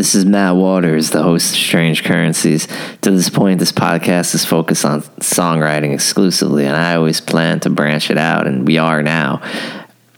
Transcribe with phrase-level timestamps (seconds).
[0.00, 2.66] This is Matt Waters, the host of Strange Currencies.
[3.02, 7.68] To this point, this podcast is focused on songwriting exclusively, and I always plan to
[7.68, 9.42] branch it out, and we are now.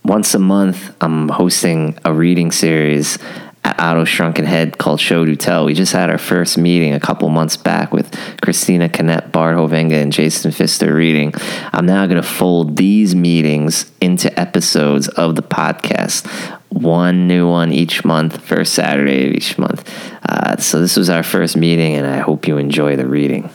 [0.05, 3.17] Once a month, I'm hosting a reading series
[3.65, 5.65] at Otto Shrunken Head called Show to Tell.
[5.65, 8.09] We just had our first meeting a couple months back with
[8.41, 11.33] Christina Canet, Bart Hovenga, and Jason Pfister reading.
[11.73, 16.25] I'm now going to fold these meetings into episodes of the podcast.
[16.73, 19.87] One new one each month, first Saturday of each month.
[20.27, 23.49] Uh, so this was our first meeting, and I hope you enjoy the reading.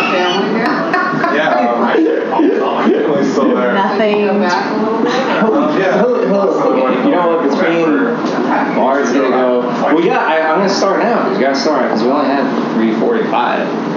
[0.00, 3.74] Yeah, um, I'm still there.
[3.74, 4.30] Nothing.
[4.30, 6.06] Um, yeah.
[6.06, 7.50] You know what?
[7.50, 9.96] Between Bart's gonna go.
[9.96, 12.46] Well, yeah, I, I'm gonna start now because we gotta start because we only have
[12.76, 13.88] 3:45.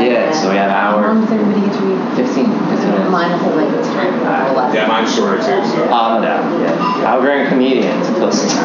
[0.00, 1.02] Yeah, so we have an hour.
[1.02, 1.14] How hour.
[1.14, 2.00] long does everybody get to read?
[2.16, 2.44] 15.
[2.72, 3.10] 15 minutes.
[3.10, 4.74] Mine will hold like a ten or less.
[4.74, 5.92] Yeah, mine's shorter too, so.
[5.92, 7.04] Um, yeah.
[7.04, 8.48] I'll bring a comedian to pussy.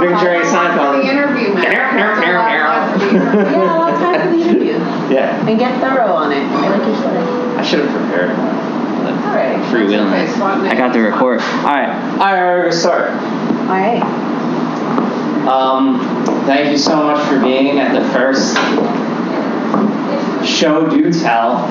[0.00, 1.02] Bring Jerry Seinfeld.
[1.02, 1.64] The interview, man.
[2.96, 4.72] Yeah, a lot of time for the interview.
[5.12, 6.42] Yeah, And get thorough on it.
[6.42, 7.58] I like your sweater.
[7.58, 8.30] I should have prepared.
[8.30, 9.58] Alright.
[9.70, 10.08] Freewheeling.
[10.08, 11.40] Okay, I got the record.
[11.40, 13.10] All right, all right, we're gonna start.
[13.68, 14.02] Alright.
[15.46, 16.00] Um,
[16.44, 18.56] thank you so much for being at the first
[20.44, 21.66] show do tell,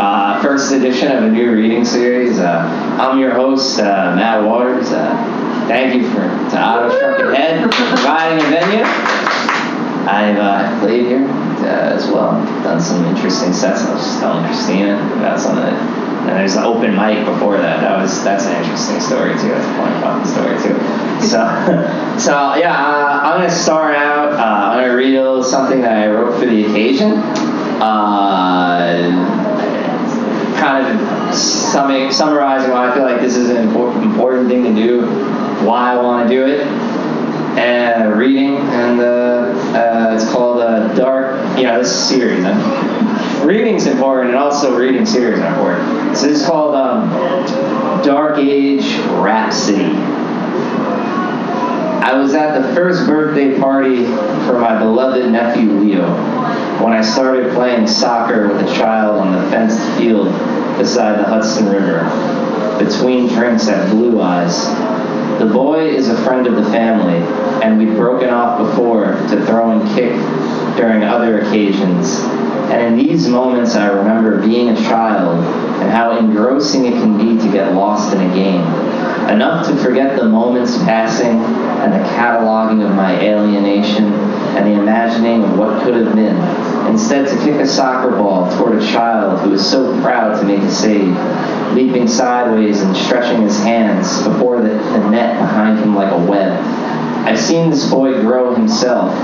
[0.00, 2.40] uh, first edition of a new reading series.
[2.40, 2.66] Uh,
[3.00, 4.90] I'm your host, uh, Matt Waters.
[4.90, 5.14] Uh,
[5.68, 8.82] thank you for to Otto Shrunken Head providing a venue.
[10.10, 12.32] I've uh, played here uh, as well,
[12.64, 13.82] done some interesting sets.
[13.82, 15.74] I was just telling Christina about some of it.
[15.74, 17.80] And there's an open mic before that.
[17.82, 19.48] That was that's an interesting story too.
[19.48, 20.99] That's a funny fucking story too.
[21.30, 21.36] So,
[22.18, 24.32] so yeah, uh, I'm gonna start out.
[24.32, 27.12] Uh, I'm gonna read a little something that I wrote for the occasion.
[27.82, 28.90] Uh,
[30.58, 34.74] kind of summing, summarizing why I feel like this is an important, important thing to
[34.74, 35.06] do,
[35.64, 36.66] why I want to do it,
[37.58, 41.58] and reading, and uh, uh, it's called uh, Dark.
[41.58, 42.44] You know, this series.
[42.44, 43.44] Huh?
[43.44, 46.16] Reading's important, and also reading series are important.
[46.16, 47.08] So this is called um,
[48.02, 50.19] Dark Age Rhapsody.
[52.00, 54.06] I was at the first birthday party
[54.46, 56.10] for my beloved nephew Leo
[56.82, 60.32] when I started playing soccer with a child on the fenced field
[60.78, 62.04] beside the Hudson River,
[62.82, 64.64] between drinks at Blue Eyes.
[65.40, 67.18] The boy is a friend of the family,
[67.62, 70.12] and we'd broken off before to throw and kick
[70.78, 72.20] during other occasions.
[72.70, 75.44] And in these moments, I remember being a child
[75.82, 78.62] and how engrossing it can be to get lost in a game.
[79.28, 81.38] Enough to forget the moments passing
[81.80, 84.12] and the cataloging of my alienation
[84.56, 86.36] and the imagining of what could have been.
[86.86, 90.60] Instead, to kick a soccer ball toward a child who is so proud to make
[90.60, 91.16] a save,
[91.74, 96.58] leaping sideways and stretching his hands before the, the net behind him like a web.
[97.26, 99.14] I've seen this boy grow himself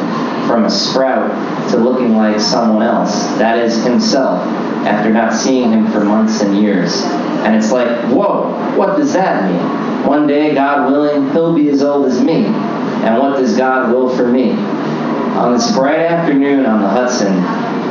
[0.47, 4.45] from a sprout to looking like someone else, that is, himself,
[4.87, 7.03] after not seeing him for months and years.
[7.45, 10.07] And it's like, whoa, what does that mean?
[10.07, 12.45] One day, God willing, he'll be as old as me.
[12.45, 14.53] And what does God will for me?
[14.53, 17.33] On this bright afternoon on the Hudson,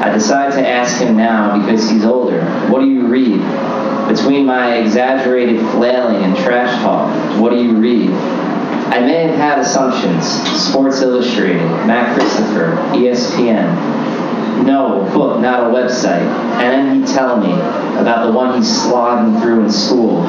[0.02, 3.40] I decide to ask him now because he's older, what do you read?
[4.08, 8.10] Between my exaggerated flailing and trash talk, what do you read?
[8.10, 10.26] I may have had assumptions.
[10.62, 14.05] Sports Illustrated, Matt Christopher, ESPN.
[14.64, 16.22] No, book, not a website.
[16.62, 17.52] And then he'd tell me
[18.00, 20.22] about the one he's slogging through in school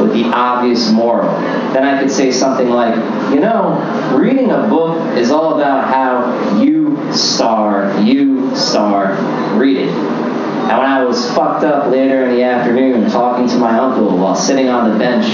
[0.00, 1.30] with the obvious moral.
[1.72, 2.94] Then I could say something like,
[3.32, 3.78] you know,
[4.16, 9.14] reading a book is all about how you star, you star,
[9.56, 10.21] read it.
[10.62, 14.34] And when I was fucked up later in the afternoon talking to my uncle while
[14.34, 15.26] sitting on the bench,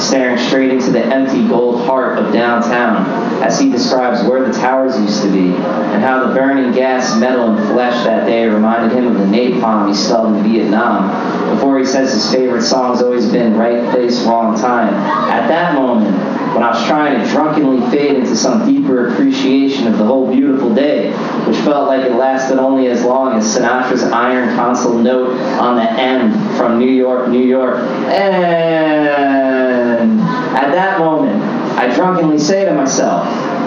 [0.00, 3.06] staring straight into the empty gold heart of downtown,
[3.42, 7.56] as he describes where the towers used to be, and how the burning gas, metal,
[7.56, 11.84] and flesh that day reminded him of the napalm he smelled in Vietnam, before he
[11.84, 14.92] says his favorite song's always been Right Place, Wrong Time.
[14.94, 19.98] At that moment, when I was trying to drunkenly fade into some deeper appreciation of
[19.98, 21.10] the whole beautiful day,
[21.46, 25.90] which felt like it lasted only as long as Sinatra's iron console note on the
[25.90, 27.80] M from New York, New York.
[28.08, 31.42] And at that moment,
[31.76, 33.26] I drunkenly say to myself,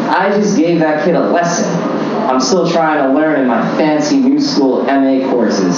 [0.09, 1.96] I just gave that kid a lesson.
[2.27, 5.77] I'm still trying to learn in my fancy new school MA courses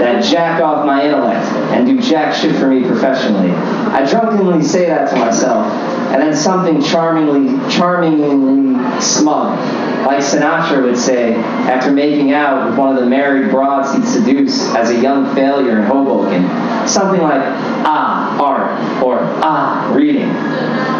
[0.00, 3.50] that jack off my intellect and do jack shit for me professionally.
[3.50, 5.66] I drunkenly say that to myself,
[6.12, 9.58] and then something charmingly, charmingly smug,
[10.06, 14.74] like Sinatra would say after making out with one of the married broads he'd seduce
[14.74, 16.48] as a young failure in Hoboken.
[16.88, 17.42] Something like,
[17.84, 20.28] ah, art, or ah, reading.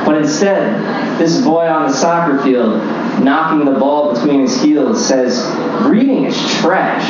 [0.05, 2.81] But instead, this boy on the soccer field,
[3.19, 5.45] knocking the ball between his heels, says,
[5.83, 7.05] Reading is trash.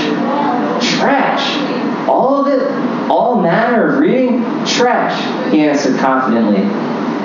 [0.96, 2.08] Trash.
[2.08, 2.62] All of it,
[3.10, 6.62] all manner of reading, trash, he answered confidently.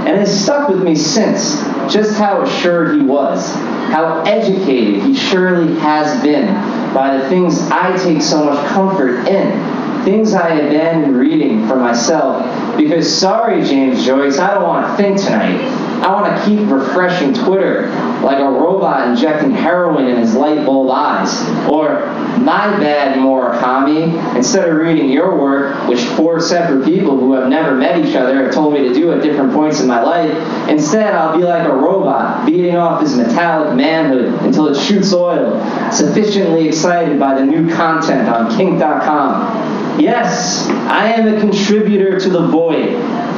[0.07, 1.61] And it stuck with me since,
[1.91, 3.51] just how assured he was,
[3.89, 6.53] how educated he surely has been
[6.93, 12.77] by the things I take so much comfort in, things I abandon reading for myself.
[12.77, 15.84] Because, sorry, James Joyce, I don't want to think tonight.
[16.03, 17.87] I want to keep refreshing Twitter
[18.21, 21.41] like a robot injecting heroin in his light bulb eyes.
[21.69, 22.05] Or,
[22.39, 27.75] my bad, Murakami, instead of reading your work, which four separate people who have never
[27.75, 30.31] met each other have told me to do at different points in my life,
[30.69, 35.59] instead I'll be like a robot, beating off his metallic manhood until it shoots oil,
[35.91, 39.99] sufficiently excited by the new content on kink.com.
[39.99, 42.95] Yes, I am a contributor to the void.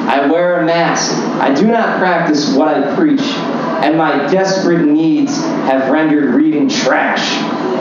[0.07, 1.12] I wear a mask.
[1.42, 5.36] I do not practice what I preach, and my desperate needs
[5.68, 7.38] have rendered reading trash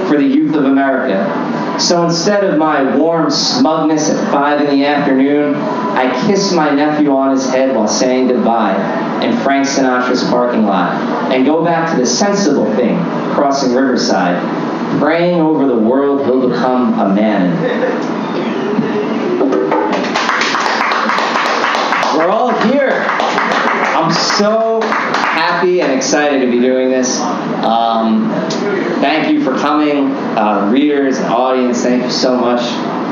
[0.09, 1.79] for the youth of America.
[1.79, 7.15] So instead of my warm smugness at 5 in the afternoon, I kiss my nephew
[7.15, 8.75] on his head while saying goodbye
[9.23, 11.01] in Frank Sinatra's parking lot
[11.33, 12.99] and go back to the sensible thing,
[13.35, 14.37] crossing Riverside,
[15.01, 18.26] praying over the world he'll become a man.
[22.17, 23.05] We're all here.
[23.11, 27.21] I'm so happy and excited to be doing this.
[27.21, 28.31] Um,
[29.01, 31.83] thank you for coming, uh, readers and audience.
[31.83, 32.63] Thank you so much.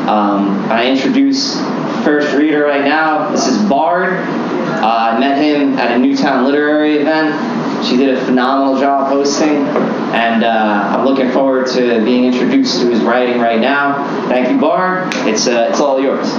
[0.09, 1.61] Um, I introduce
[2.03, 3.31] first reader right now.
[3.31, 4.15] This is Bart.
[4.15, 7.85] Uh, I met him at a Newtown Literary event.
[7.85, 9.67] She did a phenomenal job hosting,
[10.15, 14.07] and uh, I'm looking forward to being introduced to his writing right now.
[14.29, 15.13] Thank you, Bart.
[15.27, 16.33] It's uh, it's all yours.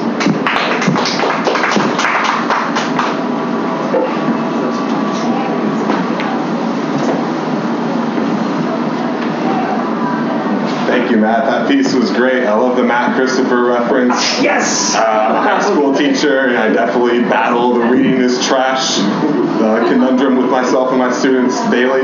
[11.06, 11.46] Thank you, Matt.
[11.46, 12.48] That piece was great.
[12.48, 14.16] I love the Matt Christopher reference.
[14.42, 14.96] Yes.
[14.96, 19.88] Uh, I'm a high school teacher, and I definitely battle the reading is trash uh,
[19.88, 22.02] conundrum with myself and my students daily.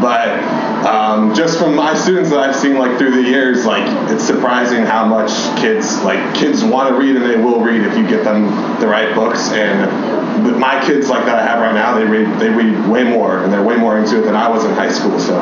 [0.00, 0.40] But
[0.86, 4.86] um, just from my students that I've seen like through the years, like it's surprising
[4.86, 5.30] how much
[5.60, 8.46] kids like kids want to read and they will read if you get them
[8.80, 9.50] the right books.
[9.52, 13.04] And with my kids like that I have right now, they read they read way
[13.04, 15.20] more and they're way more into it than I was in high school.
[15.20, 15.38] So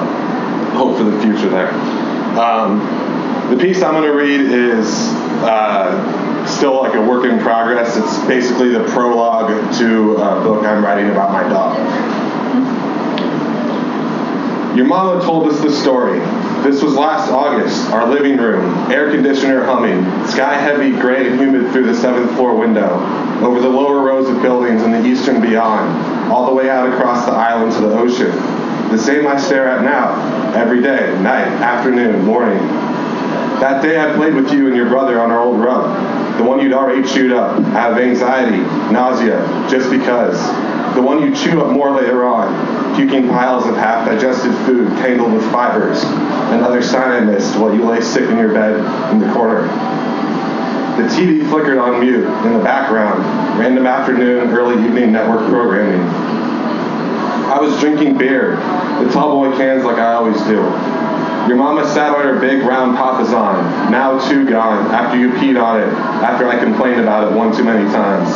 [0.74, 2.05] hope for the future there.
[2.36, 2.80] Um,
[3.50, 4.86] the piece I'm going to read is
[5.42, 7.96] uh, still like a work in progress.
[7.96, 9.48] It's basically the prologue
[9.78, 11.76] to a book I'm writing about my dog.
[14.76, 16.18] Your mama told us the story.
[16.62, 21.72] This was last August, our living room, air conditioner humming, sky heavy, gray and humid
[21.72, 23.00] through the seventh floor window,
[23.42, 27.24] over the lower rows of buildings in the eastern beyond, all the way out across
[27.24, 28.65] the island to the ocean.
[28.90, 32.58] The same I stare at now, every day, night, afternoon, morning.
[33.60, 36.60] That day I played with you and your brother on our old rug, the one
[36.60, 38.58] you'd already chewed up, of anxiety,
[38.92, 40.40] nausea, just because.
[40.94, 45.42] The one you chew up more later on, puking piles of half-digested food tangled with
[45.50, 46.02] fibers,
[46.52, 48.76] another sign I missed while you lay sick in your bed
[49.12, 49.62] in the corner.
[50.96, 53.24] The TV flickered on mute in the background,
[53.58, 56.25] random afternoon, early evening network programming.
[57.56, 58.56] I was drinking beer,
[59.02, 60.60] the tall boy cans like I always do.
[61.48, 65.80] Your mama sat on her big round papasan, now too gone, after you peed on
[65.80, 65.88] it,
[66.20, 68.28] after I complained about it one too many times.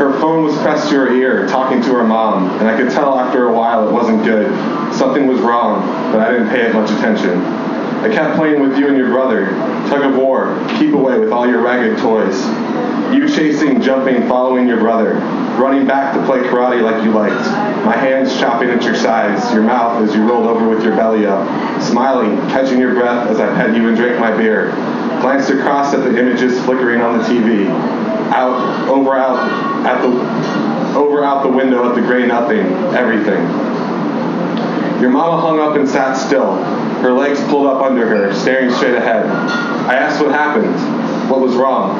[0.00, 3.16] Her phone was pressed to her ear, talking to her mom, and I could tell
[3.16, 4.50] after a while it wasn't good.
[4.92, 7.40] Something was wrong, but I didn't pay it much attention.
[8.02, 9.50] I kept playing with you and your brother,
[9.88, 12.44] tug of war, keep away with all your ragged toys.
[13.14, 15.14] You chasing, jumping, following your brother,
[15.58, 17.34] running back to play karate like you liked.
[17.84, 21.26] My hands chopping at your sides, your mouth as you rolled over with your belly
[21.26, 21.46] up,
[21.82, 24.70] smiling, catching your breath as I pet you and drank my beer.
[25.20, 27.68] Glanced across at the images flickering on the TV.
[28.32, 33.42] Out, over, out, at the, over out the window at the gray nothing, everything.
[35.00, 36.56] Your mama hung up and sat still,
[37.02, 39.26] her legs pulled up under her, staring straight ahead.
[39.26, 41.94] I asked what happened, what was wrong.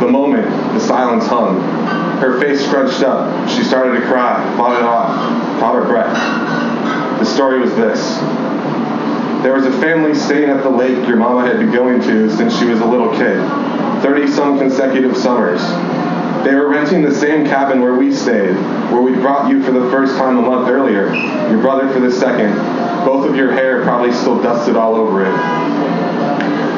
[0.00, 2.01] The moment, the silence hung.
[2.22, 3.48] Her face scrunched up.
[3.48, 7.18] She started to cry, fought it off, caught her breath.
[7.18, 8.16] The story was this.
[9.42, 12.56] There was a family staying at the lake your mama had been going to since
[12.56, 13.42] she was a little kid,
[14.02, 15.60] 30 some consecutive summers.
[16.44, 18.54] They were renting the same cabin where we stayed,
[18.92, 21.12] where we brought you for the first time a month earlier,
[21.50, 22.54] your brother for the second,
[23.04, 25.36] both of your hair probably still dusted all over it.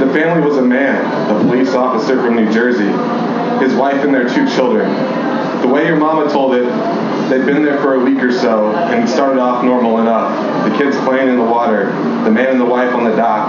[0.01, 2.89] The family was a man, a police officer from New Jersey,
[3.63, 5.24] his wife and their two children.
[5.65, 6.69] The way your mama told it,
[7.31, 10.69] They'd been there for a week or so, and it started off normal enough.
[10.69, 11.87] The kids playing in the water,
[12.23, 13.49] the man and the wife on the dock,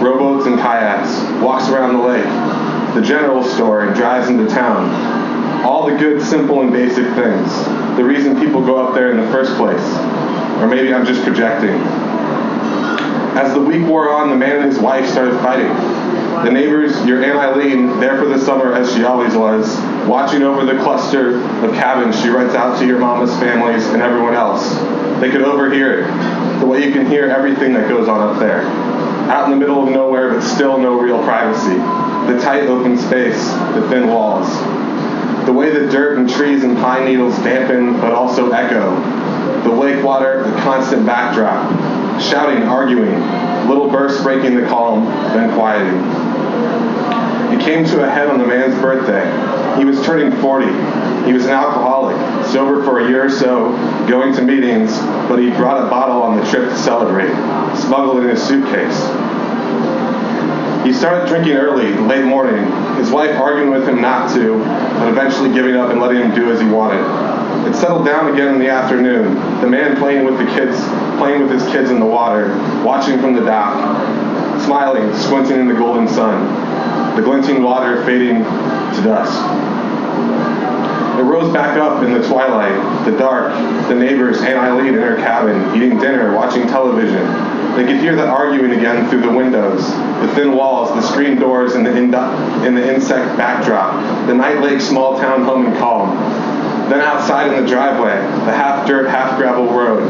[0.00, 5.64] rowboats and kayaks, walks around the lake, the general store, and drives into town.
[5.64, 7.52] All the good, simple, and basic things.
[7.96, 9.82] The reason people go up there in the first place.
[10.62, 11.74] Or maybe I'm just projecting.
[13.36, 15.74] As the week wore on, the man and his wife started fighting.
[16.44, 19.76] The neighbors, your Aunt Eileen, there for the summer as she always was,
[20.08, 24.34] watching over the cluster of cabins she rents out to your mama's families and everyone
[24.34, 24.74] else.
[25.20, 28.62] They could overhear it, the way you can hear everything that goes on up there.
[29.28, 31.76] Out in the middle of nowhere, but still no real privacy.
[32.32, 34.48] The tight open space, the thin walls.
[35.44, 38.94] The way the dirt and trees and pine needles dampen but also echo.
[39.62, 42.20] The lake water, the constant backdrop.
[42.20, 43.20] Shouting, arguing,
[43.68, 45.98] little bursts breaking the calm, then quieting.
[47.52, 49.24] It came to a head on the man's birthday.
[49.78, 50.66] He was turning 40.
[51.24, 52.16] He was an alcoholic,
[52.46, 53.70] sober for a year or so,
[54.08, 57.32] going to meetings, but he brought a bottle on the trip to celebrate,
[57.76, 58.98] smuggled in his suitcase.
[60.84, 62.64] He started drinking early, late morning,
[62.96, 66.50] his wife arguing with him not to, but eventually giving up and letting him do
[66.50, 67.04] as he wanted.
[67.68, 70.80] It settled down again in the afternoon, the man playing with the kids,
[71.18, 72.48] playing with his kids in the water,
[72.84, 73.74] watching from the dock,
[74.64, 76.77] smiling, squinting in the golden sun,
[77.18, 79.34] the glinting water fading to dusk.
[81.18, 83.52] It rose back up in the twilight, the dark,
[83.88, 87.26] the neighbors, and Eileen in her cabin, eating dinner, watching television.
[87.74, 91.74] They could hear the arguing again through the windows, the thin walls, the screen doors,
[91.74, 93.94] and the, in- and the insect backdrop,
[94.28, 96.16] the night lake small town home and calm.
[96.88, 98.14] Then outside in the driveway,
[98.46, 100.06] the half dirt, half gravel road.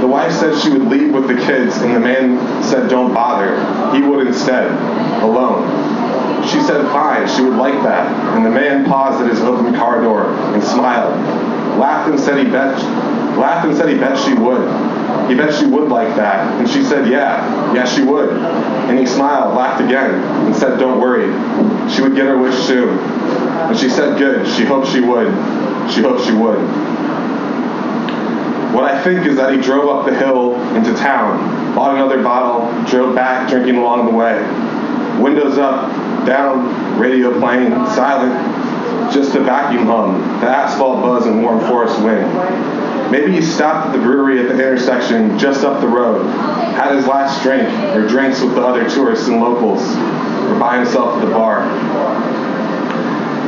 [0.00, 3.54] The wife said she would leave with the kids, and the man said don't bother.
[3.94, 4.70] He would instead,
[5.22, 5.99] alone.
[6.48, 10.00] She said fine, she would like that, and the man paused at his open car
[10.00, 11.14] door and smiled,
[11.78, 12.76] laughed and said he bet,
[13.36, 14.66] laughed and said he bet she would.
[15.28, 18.30] He bet she would like that, and she said yeah, yeah she would.
[18.30, 20.14] And he smiled, laughed again,
[20.46, 21.28] and said don't worry,
[21.90, 22.98] she would get her wish soon.
[22.98, 25.28] And she said good, she hoped she would,
[25.92, 26.60] she hoped she would.
[28.74, 32.70] What I think is that he drove up the hill into town, bought another bottle,
[32.84, 34.40] drove back drinking along the way.
[35.20, 35.90] Windows up,
[36.26, 43.10] down, radio playing, silent, just the vacuum hum, the asphalt buzz and warm forest wind.
[43.10, 46.26] Maybe he stopped at the brewery at the intersection just up the road,
[46.74, 51.16] had his last drink or drinks with the other tourists and locals, or by himself
[51.16, 51.66] at the bar.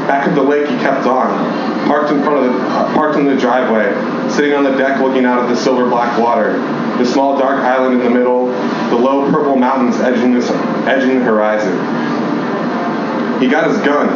[0.08, 3.24] Back at the lake, he kept on, parked in front of the, uh, parked in
[3.24, 3.92] the driveway,
[4.28, 6.58] sitting on the deck looking out at the silver black water,
[6.98, 8.46] the small dark island in the middle,
[8.90, 10.50] the low purple mountains edging, this,
[10.88, 11.78] edging the horizon.
[13.40, 14.08] He got his gun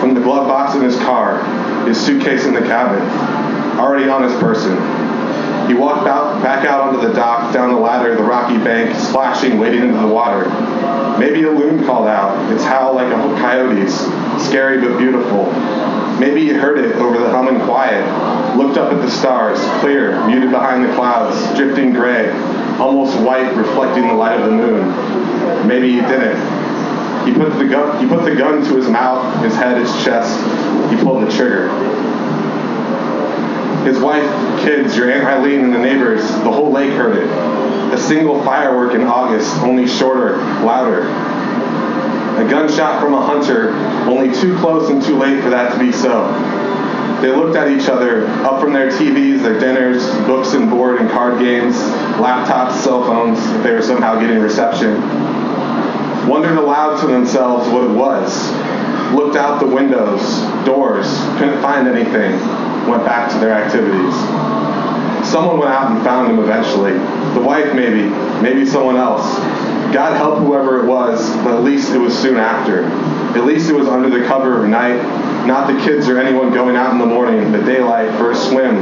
[0.00, 1.42] from the glove box in his car,
[1.86, 3.02] his suitcase in the cabin,
[3.78, 4.76] already on his person.
[5.66, 9.58] He walked out, back out onto the dock, down the ladder, the rocky bank, splashing,
[9.58, 10.48] wading into the water.
[11.18, 13.94] Maybe a loon called out, its howl like a coyote's,
[14.46, 15.50] scary but beautiful.
[16.18, 18.04] Maybe he heard it over the hum and quiet,
[18.56, 22.30] looked up at the stars, clear, muted behind the clouds, drifting gray,
[22.78, 25.66] almost white, reflecting the light of the moon.
[25.66, 26.36] Maybe he didn't.
[27.24, 30.38] He put the gun, he put the gun to his mouth, his head, his chest.
[30.90, 31.68] He pulled the trigger.
[33.84, 34.24] His wife,
[34.62, 37.28] kids, your Aunt Eileen, and the neighbors, the whole lake heard it.
[37.94, 41.02] A single firework in August, only shorter, louder.
[42.42, 43.70] A gunshot from a hunter,
[44.08, 46.32] only too close and too late for that to be so.
[47.22, 51.10] They looked at each other, up from their TVs, their dinners, books and board and
[51.10, 51.76] card games,
[52.18, 55.00] laptops, cell phones, if they were somehow getting reception.
[56.28, 58.50] Wondered aloud to themselves what it was.
[59.12, 61.06] Looked out the windows, doors,
[61.38, 62.32] couldn't find anything,
[62.88, 64.14] went back to their activities.
[65.30, 66.92] Someone went out and found him eventually.
[67.34, 68.08] The wife, maybe,
[68.42, 69.24] maybe someone else.
[69.92, 72.84] God help whoever it was, but at least it was soon after.
[73.38, 75.02] At least it was under the cover of night,
[75.46, 78.78] not the kids or anyone going out in the morning, the daylight, for a swim,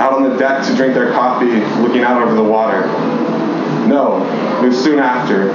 [0.00, 2.86] out on the deck to drink their coffee, looking out over the water.
[3.86, 4.24] No,
[4.62, 5.50] it was soon after.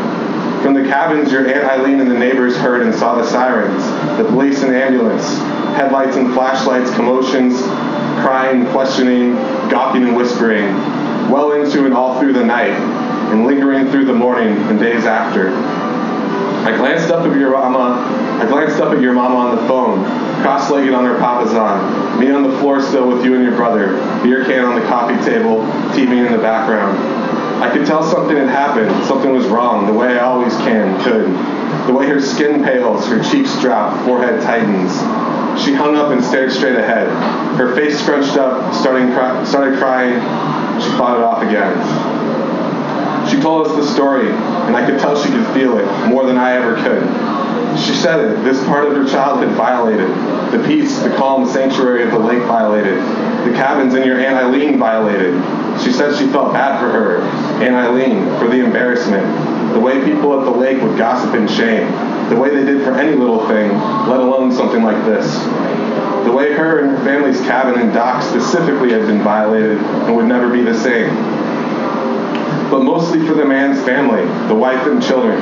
[0.65, 3.83] From the cabins, your Aunt Eileen and the neighbors heard and saw the sirens,
[4.17, 5.37] the police and ambulance,
[5.77, 7.61] headlights and flashlights, commotions,
[8.25, 9.35] crying, questioning,
[9.69, 10.73] gawking and whispering,
[11.29, 12.71] well into and all through the night,
[13.31, 15.49] and lingering through the morning and days after.
[16.65, 18.01] I glanced up at your mama.
[18.41, 20.03] I glanced up at your mama on the phone,
[20.41, 23.93] cross-legged on her papasan, me on the floor still with you and your brother,
[24.23, 25.57] beer can on the coffee table,
[25.93, 27.14] TV in the background.
[27.61, 31.27] I could tell something had happened, something was wrong, the way I always can, could.
[31.87, 34.91] The way her skin pales, her cheeks drop, forehead tightens.
[35.63, 37.07] She hung up and stared straight ahead.
[37.57, 40.13] Her face scrunched up, starting cry, started crying.
[40.81, 41.75] She fought it off again.
[43.29, 46.37] She told us the story, and I could tell she could feel it more than
[46.37, 47.03] I ever could.
[47.79, 50.09] She said it, this part of her childhood violated.
[50.51, 52.97] The peace, the calm sanctuary of the lake violated.
[53.47, 55.33] The cabins in your Aunt Eileen violated.
[55.83, 57.21] She said she felt bad for her,
[57.63, 59.25] and Eileen, for the embarrassment.
[59.73, 61.91] The way people at the lake would gossip and shame.
[62.29, 63.71] The way they did for any little thing,
[64.07, 65.31] let alone something like this.
[66.25, 70.25] The way her and her family's cabin and dock specifically had been violated and would
[70.25, 71.13] never be the same
[72.75, 75.39] but mostly for the man's family, the wife and children.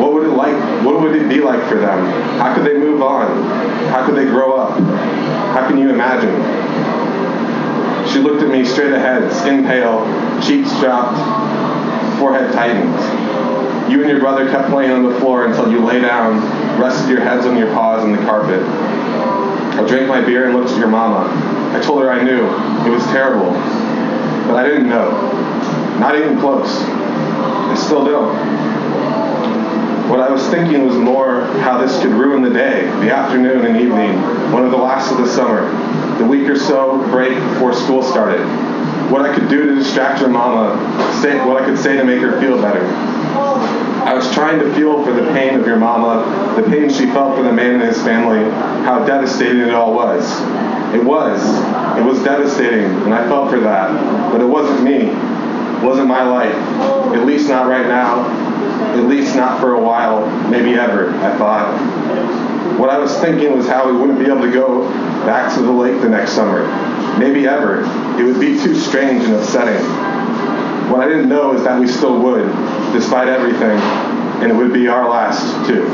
[0.00, 0.54] What would it like?
[0.84, 2.06] What would it be like for them?
[2.38, 3.42] How could they move on?
[3.88, 4.78] How could they grow up?
[5.52, 6.59] How can you imagine?
[8.12, 10.04] She looked at me straight ahead, skin pale,
[10.42, 11.16] cheeks dropped,
[12.18, 12.90] forehead tightened.
[13.90, 16.40] You and your brother kept playing on the floor until you lay down,
[16.80, 18.62] rested your heads on your paws in the carpet.
[18.62, 21.28] I drank my beer and looked at your mama.
[21.74, 22.44] I told her I knew.
[22.86, 23.52] It was terrible.
[24.46, 25.10] But I didn't know.
[26.00, 26.68] Not even close.
[26.68, 28.34] I still don't.
[30.10, 33.76] What I was thinking was more how this could ruin the day, the afternoon and
[33.76, 34.20] evening,
[34.52, 35.70] one of the last of the summer,
[36.20, 38.44] the week or so break before school started.
[39.10, 40.76] What I could do to distract your mama,
[41.22, 42.84] say, what I could say to make her feel better.
[44.04, 47.36] I was trying to feel for the pain of your mama, the pain she felt
[47.36, 48.42] for the man and his family,
[48.84, 50.30] how devastating it all was.
[50.94, 51.40] It was.
[51.98, 53.90] It was devastating, and I felt for that.
[54.30, 56.54] But it wasn't me It wasn't my life.
[57.14, 58.28] At least not right now.
[58.94, 62.39] At least not for a while, maybe ever, I thought.
[62.80, 64.88] What I was thinking was how we wouldn't be able to go
[65.26, 66.66] back to the lake the next summer.
[67.18, 67.82] Maybe ever.
[68.18, 69.84] It would be too strange and upsetting.
[70.90, 72.46] What I didn't know is that we still would,
[72.94, 73.78] despite everything,
[74.40, 75.84] and it would be our last, too.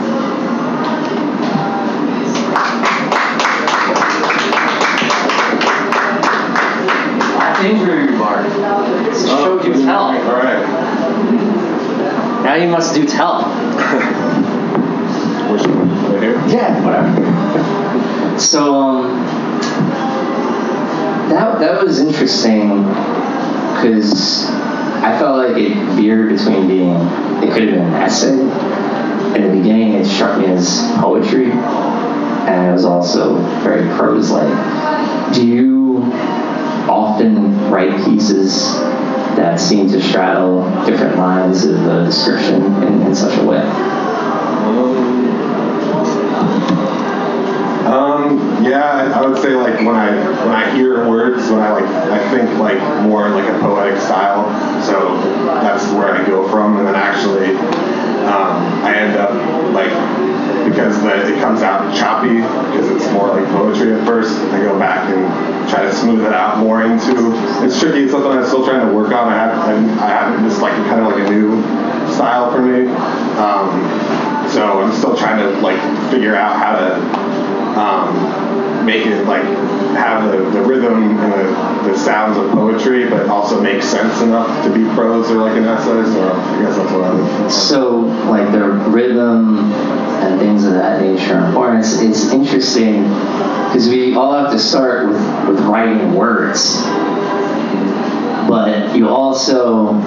[7.67, 8.47] injury remark.
[9.27, 10.05] Show you tell.
[10.05, 10.63] All right.
[12.45, 13.43] Now you must do tell.
[16.17, 16.35] Which here?
[16.49, 18.39] Yeah, whatever.
[18.39, 19.27] So um,
[21.29, 22.85] that that was interesting
[23.75, 24.49] because
[25.03, 26.97] I felt like it veered between being
[27.43, 28.41] it could have been an essay.
[29.35, 35.35] In the beginning, it struck me as poetry, and it was also very prose-like.
[35.35, 35.99] Do you
[36.89, 38.73] often write pieces
[39.37, 43.59] that seem to straddle different lines of the description in, in such a way?
[43.59, 45.26] Um,
[48.67, 50.11] yeah, I would say like when I
[50.45, 54.45] when I hear words, when I like I think like more like a poetic style.
[54.83, 55.17] So
[55.63, 57.55] that's where I go from, and then actually
[58.27, 59.33] um, I end up
[59.73, 59.91] like
[60.67, 64.37] because the, it comes out choppy because it's more like poetry at first.
[64.53, 67.33] I go back and try to smooth it out more into.
[67.65, 68.05] It's tricky.
[68.05, 69.29] It's something I'm still trying to work on.
[69.29, 71.63] I have I, I have this like kind of like a new
[72.13, 72.89] style for me.
[73.39, 75.81] Um, so I'm still trying to like
[76.11, 79.45] figure out how to um, make it like
[79.97, 84.65] have the, the rhythm and the, the sounds of poetry, but also make sense enough
[84.65, 86.05] to be prose or like an essay.
[86.13, 87.51] So I guess that's what I would.
[87.51, 89.73] So, like the rhythm
[90.23, 91.81] and things of that nature are important.
[91.81, 96.77] It's, it's interesting because we all have to start with, with writing words,
[98.49, 100.01] but you also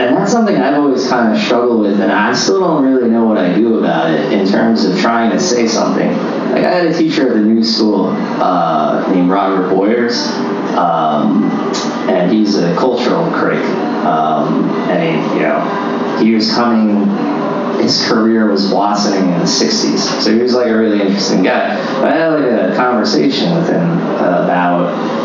[0.00, 3.24] and that's something I've always kind of struggled with, and I still don't really know
[3.24, 6.10] what I do about it in terms of trying to say something.
[6.52, 8.06] Like I had a teacher at the new school
[8.40, 10.26] uh, named Robert Boyers,
[10.76, 11.50] um,
[12.08, 13.64] and he's a cultural critic,
[14.04, 17.06] um, and he, you know, he was coming.
[17.80, 21.76] His career was blossoming in the '60s, so he was like a really interesting guy.
[22.00, 25.19] But I had like a conversation with him about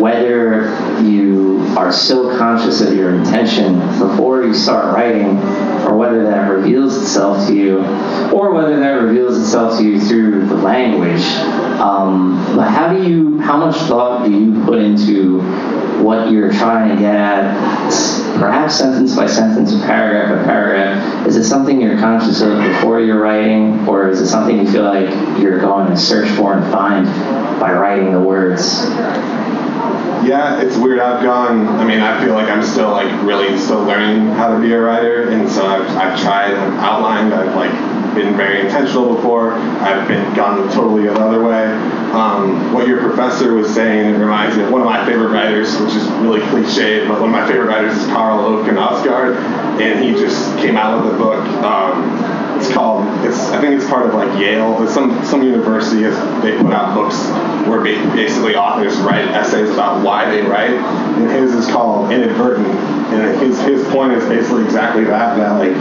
[0.00, 0.68] whether
[1.02, 5.38] you are so conscious of your intention before you start writing,
[5.86, 7.78] or whether that reveals itself to you,
[8.32, 11.22] or whether that reveals itself to you through the language.
[11.80, 15.40] Um, but how do you, how much thought do you put into
[16.02, 17.88] what you're trying to get at,
[18.38, 21.26] perhaps sentence by sentence, paragraph by paragraph?
[21.26, 24.84] Is it something you're conscious of before you're writing, or is it something you feel
[24.84, 25.08] like
[25.40, 27.06] you're going to search for and find
[27.58, 28.82] by writing the words?
[30.24, 31.00] Yeah, it's weird.
[31.00, 31.66] I've gone.
[31.66, 34.80] I mean, I feel like I'm still like really still learning how to be a
[34.80, 37.72] writer, and so I've, I've tried, I've outlined, I've like
[38.14, 39.54] been very intentional before.
[39.54, 41.64] I've been gone totally another way.
[42.12, 45.80] Um, what your professor was saying it reminds me of one of my favorite writers,
[45.80, 49.36] which is really cliched, but one of my favorite writers is Carl Ove Knausgaard,
[49.80, 51.40] and he just came out with a book.
[51.64, 53.06] Um, it's called.
[53.24, 54.78] It's I think it's part of like Yale.
[54.78, 57.16] But some some university is, they put out books
[57.68, 63.01] where basically authors write essays about why they write, and his is called Inadvertent.
[63.12, 65.36] And his his point is basically exactly that.
[65.36, 65.76] That like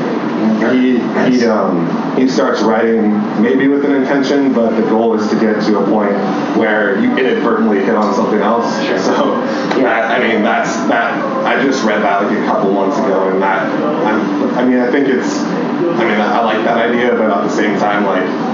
[0.74, 5.40] he he um he starts writing maybe with an intention, but the goal is to
[5.40, 6.14] get to a point
[6.58, 8.66] where you inadvertently hit on something else.
[9.06, 9.42] So
[9.80, 11.14] yeah, I mean that's that.
[11.46, 13.66] I just read that like a couple months ago, and that
[14.06, 17.44] I'm, I mean I think it's I mean I, I like that idea, but at
[17.44, 18.52] the same time like.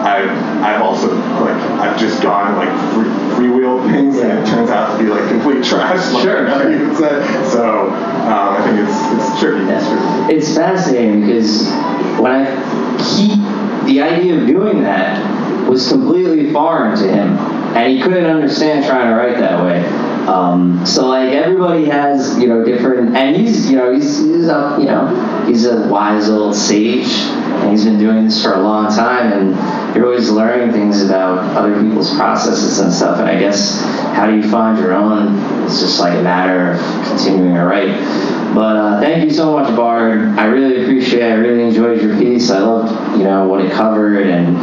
[0.00, 0.22] I,
[0.64, 3.10] I've also like I've just gone like free,
[3.40, 6.12] freewheel things and it turns out to be like complete trash.
[6.12, 6.88] Like, Sure, you sure.
[6.88, 7.50] could say.
[7.50, 9.64] So um, I think it's it's tricky.
[10.34, 11.66] It's fascinating because
[12.20, 13.36] when I he
[13.86, 17.36] the idea of doing that was completely foreign to him,
[17.76, 19.84] and he couldn't understand trying to write that way.
[20.26, 24.76] Um, so like everybody has you know different, and he's you know he's he's a
[24.78, 25.06] you know
[25.46, 29.94] he's a wise old sage, and he's been doing this for a long time, and
[29.94, 33.18] you're always learning things about other people's processes and stuff.
[33.18, 33.80] And I guess
[34.14, 35.64] how do you find your own?
[35.64, 38.54] It's just like a matter of continuing to write.
[38.54, 40.20] But uh, thank you so much, Bart.
[40.38, 41.32] I really appreciate it.
[41.32, 42.50] I really enjoyed your piece.
[42.50, 44.56] I loved, you know, what it covered and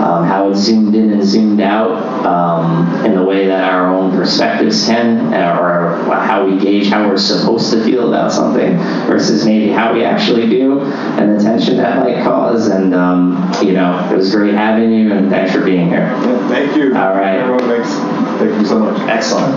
[0.00, 1.90] um, how it zoomed in and zoomed out
[2.24, 7.18] um, in the way that our own perspectives can, or how we gauge how we're
[7.18, 11.98] supposed to feel about something versus maybe how we actually do, and the tension that
[11.98, 12.68] might cause.
[12.68, 16.08] And um, you know, it was great having you, and thanks for being here.
[16.08, 16.96] Yeah, thank you.
[16.96, 17.36] All right.
[17.36, 17.90] Everyone, thanks.
[18.38, 18.98] Thank you so much.
[19.08, 19.54] Excellent.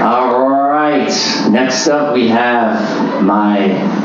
[0.00, 0.61] All right.
[0.98, 3.56] Next up, we have my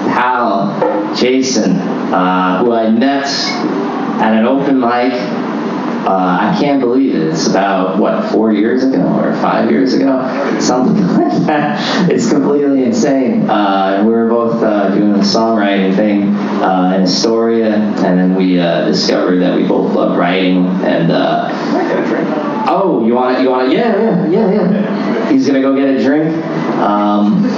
[0.08, 5.12] pal Jason, uh, who I met at an open mic.
[6.08, 7.22] Uh, I can't believe it.
[7.24, 12.10] It's about what four years ago or five years ago, something like that.
[12.10, 13.50] It's completely insane.
[13.50, 16.30] Uh, we were both uh, doing a songwriting thing
[16.64, 21.12] uh, in Astoria, and then we uh, discovered that we both love writing and.
[21.12, 23.42] Uh, Oh, you want?
[23.42, 23.72] You want?
[23.72, 25.30] Yeah, yeah, yeah, yeah.
[25.32, 26.36] He's gonna go get a drink.
[26.78, 27.44] Um,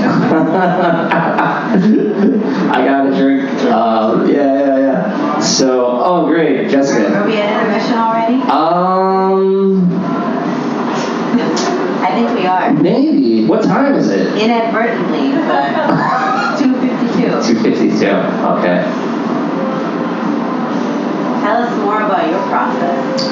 [2.72, 3.50] I got a drink.
[3.66, 5.40] Um, yeah, yeah, yeah.
[5.40, 7.14] So, oh, great, Jessica.
[7.16, 8.42] Are we at intermission already?
[8.44, 9.90] Um,
[12.02, 12.72] I think we are.
[12.74, 13.46] maybe.
[13.46, 14.38] What time is it?
[14.42, 17.54] Inadvertently, but 252.
[17.54, 18.06] Two fifty-two.
[18.08, 18.84] Okay.
[21.42, 23.24] Tell us more about your process.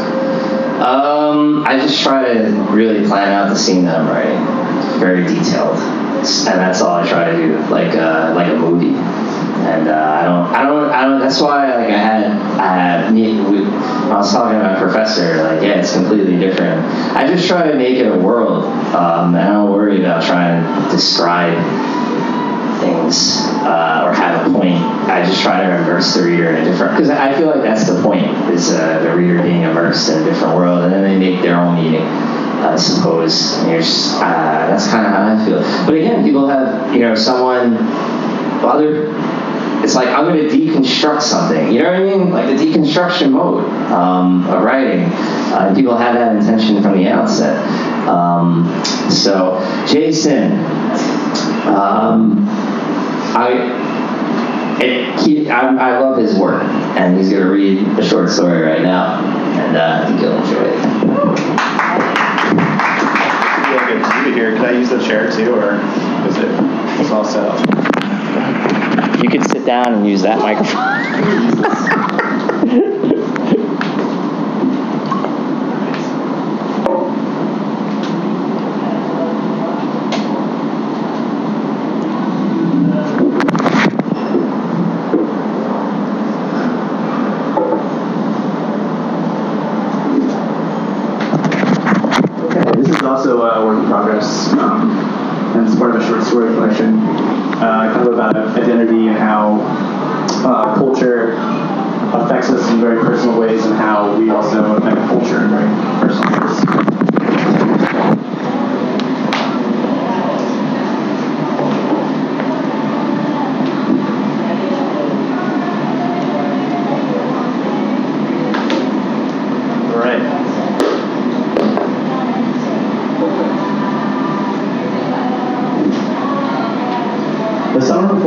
[0.82, 4.38] Um, I just try to really plan out the scene that I'm writing,
[5.00, 8.96] very detailed, and that's all I try to do, like uh, like a movie.
[9.58, 11.20] And uh, I don't, I don't, I don't.
[11.20, 12.26] That's why, like, I had,
[12.58, 13.42] I had me.
[13.42, 16.86] We, I was talking to my professor, like, yeah, it's completely different.
[17.16, 20.64] I just try to make it a world, um, and I don't worry about trying
[20.64, 21.58] to describe
[22.80, 24.78] things uh, or have a point.
[25.10, 27.90] I just try to immerse the reader in a different because I feel like that's
[27.90, 31.18] the point is uh, the reader being immersed in a different world, and then they
[31.18, 32.06] make their own meaning.
[32.60, 35.62] I suppose uh, that's kind of how I feel.
[35.86, 37.78] But again, people have you know someone
[38.64, 39.14] other.
[39.84, 41.72] It's like I'm going to deconstruct something.
[41.72, 42.30] You know what I mean?
[42.32, 45.04] Like the deconstruction mode um, of writing.
[45.54, 47.58] Uh, people have that intention from the outset.
[48.08, 48.66] Um,
[49.12, 50.54] so, Jason,
[51.68, 52.46] um,
[53.36, 58.30] I, it, he, I, I love his work, and he's going to read a short
[58.30, 59.24] story right now,
[59.60, 61.37] and uh, I think you'll enjoy it.
[64.38, 64.56] Here.
[64.56, 65.76] Can I use the chair too, or
[66.28, 66.52] is it
[67.00, 67.60] it's all set up?
[69.22, 70.78] You could sit down and use that microphone.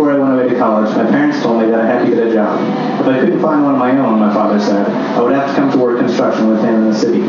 [0.01, 2.27] before I went away to college, my parents told me that I had to get
[2.27, 2.57] a job.
[3.03, 5.55] If I couldn't find one of my own, my father said, I would have to
[5.55, 7.21] come to work construction with him in the city.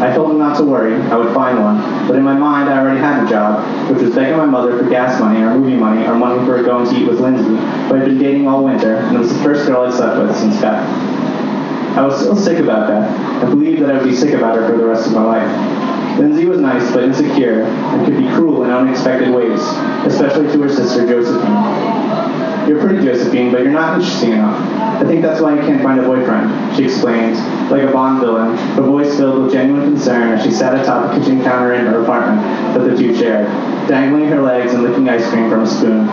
[0.00, 2.78] I told him not to worry, I would find one, but in my mind I
[2.78, 6.06] already had a job, which was begging my mother for gas money or movie money
[6.06, 9.14] or money for going to eat with Lindsay, who I'd been dating all winter, and
[9.14, 10.88] it was the first girl I'd slept with since Beth.
[11.98, 13.44] I was still sick about that.
[13.44, 16.18] I believed that I would be sick about her for the rest of my life.
[16.18, 19.60] Lindsay was nice but insecure and could be cruel in unexpected ways,
[20.06, 21.87] especially to her sister Josephine.
[22.68, 24.60] You're pretty, Josephine, but you're not interesting enough.
[25.00, 27.36] I think that's why you can't find a boyfriend, she explained,
[27.70, 31.18] like a Bond villain, her voice filled with genuine concern as she sat atop the
[31.18, 32.42] kitchen counter in her apartment
[32.74, 33.46] that the two shared,
[33.88, 36.06] dangling her legs and licking ice cream from a spoon.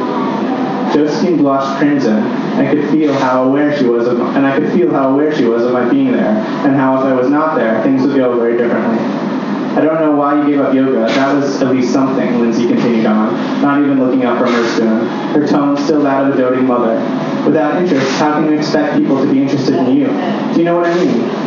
[0.94, 4.90] Josephine blushed crimson and could feel how aware she was of, and I could feel
[4.92, 7.84] how aware she was of my being there, and how if I was not there,
[7.84, 9.25] things would go very differently.
[9.76, 11.06] I don't know why you gave up yoga.
[11.06, 15.06] That was at least something, Lindsay continued on, not even looking up from her spoon,
[15.34, 16.96] her tone still that of a doting mother.
[17.46, 20.08] Without interest, how can you expect people to be interested in you?
[20.54, 21.46] Do you know what I mean?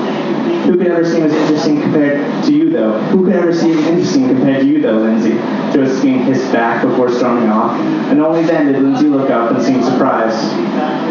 [0.69, 2.99] Who could ever seem as interesting compared to you, though?
[3.09, 5.33] Who could ever seem interesting compared to you, though, Lindsay?
[5.73, 9.83] Josephine hissed back before storming off, and only then did Lindsay look up and seem
[9.83, 10.39] surprised.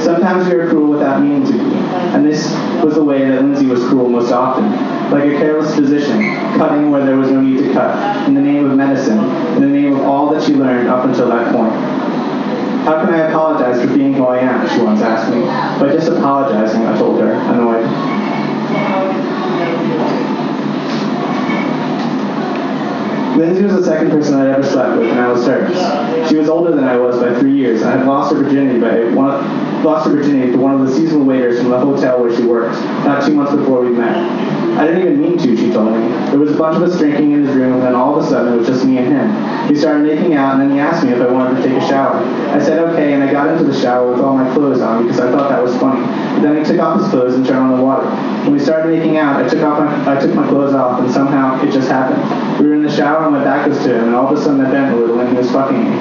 [0.04, 1.76] Sometimes we are cruel without meaning to be,
[2.14, 2.52] and this
[2.84, 4.72] was the way that Lindsay was cruel most often.
[5.12, 6.20] Like a careless physician,
[6.58, 9.20] cutting where there was no need to cut, in the name of medicine,
[9.56, 11.74] in the name of all that she learned up until that point.
[12.84, 14.68] How can I apologize for being who I am?
[14.70, 15.42] She once asked me.
[15.80, 17.86] By just apologizing, I told her, annoyed.
[23.38, 26.30] Lindsay was the second person I'd ever slept with, and I was hers.
[26.30, 29.14] She was older than I was by three years, I had lost her virginity by
[29.14, 32.44] one, lost her virginity to one of the seasonal waiters from the hotel where she
[32.44, 34.57] worked, not two months before we met.
[34.78, 36.08] I didn't even mean to, she told me.
[36.30, 38.30] There was a bunch of us drinking in his room, and then all of a
[38.30, 39.68] sudden it was just me and him.
[39.68, 41.88] He started making out, and then he asked me if I wanted to take a
[41.88, 42.22] shower.
[42.54, 45.20] I said okay, and I got into the shower with all my clothes on because
[45.20, 46.06] I thought that was funny.
[46.36, 48.06] But then he took off his clothes and turned on the water.
[48.46, 51.12] When we started making out, I took off my I took my clothes off, and
[51.12, 52.22] somehow it just happened.
[52.62, 54.44] We were in the shower, and my back was to him, and all of a
[54.44, 55.98] sudden I bent a little, and he was fucking me.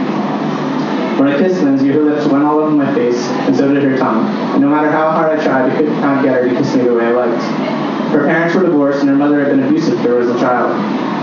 [1.17, 3.97] When I kissed Lindsay, her lips went all over my face, and so did her
[3.97, 4.29] tongue.
[4.53, 6.85] And no matter how hard I tried, I could not get her to kiss me
[6.85, 7.96] the way I liked.
[8.13, 10.71] Her parents were divorced, and her mother had been abusive to her as a child.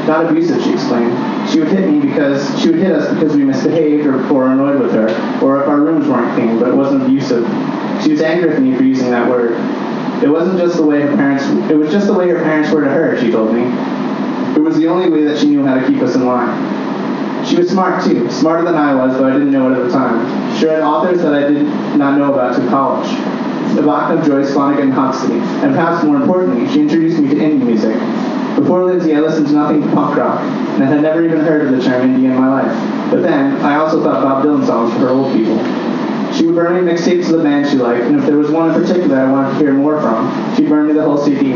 [0.08, 1.14] Not abusive, she explained.
[1.50, 4.80] She would hit me because she would hit us because we misbehaved or were annoyed
[4.80, 5.08] with her,
[5.42, 7.46] or if our rooms weren't clean, but it wasn't abusive.
[8.04, 9.54] She was angry with me for using that word.
[10.22, 12.82] It wasn't just the way her parents it was just the way her parents were
[12.82, 13.64] to her, she told me.
[14.56, 17.46] It was the only way that she knew how to keep us in line.
[17.46, 19.92] She was smart too, smarter than I was, though I didn't know it at the
[19.92, 20.58] time.
[20.58, 21.64] She read authors that I did
[21.98, 23.08] not know about to college.
[23.74, 27.96] Nabokov, Joyce, Flanagan, Huxley, and perhaps more importantly, she introduced me to indie music.
[28.56, 31.66] Before Lindsay, I listened to nothing but punk rock, and I had never even heard
[31.66, 33.12] of the term indie in my life.
[33.12, 35.58] But then, I also thought Bob Dylan songs for old people.
[36.34, 38.70] She would burn me mixtapes of the band she liked, and if there was one
[38.70, 41.52] in particular I wanted to hear more from, she'd burn me the whole CD.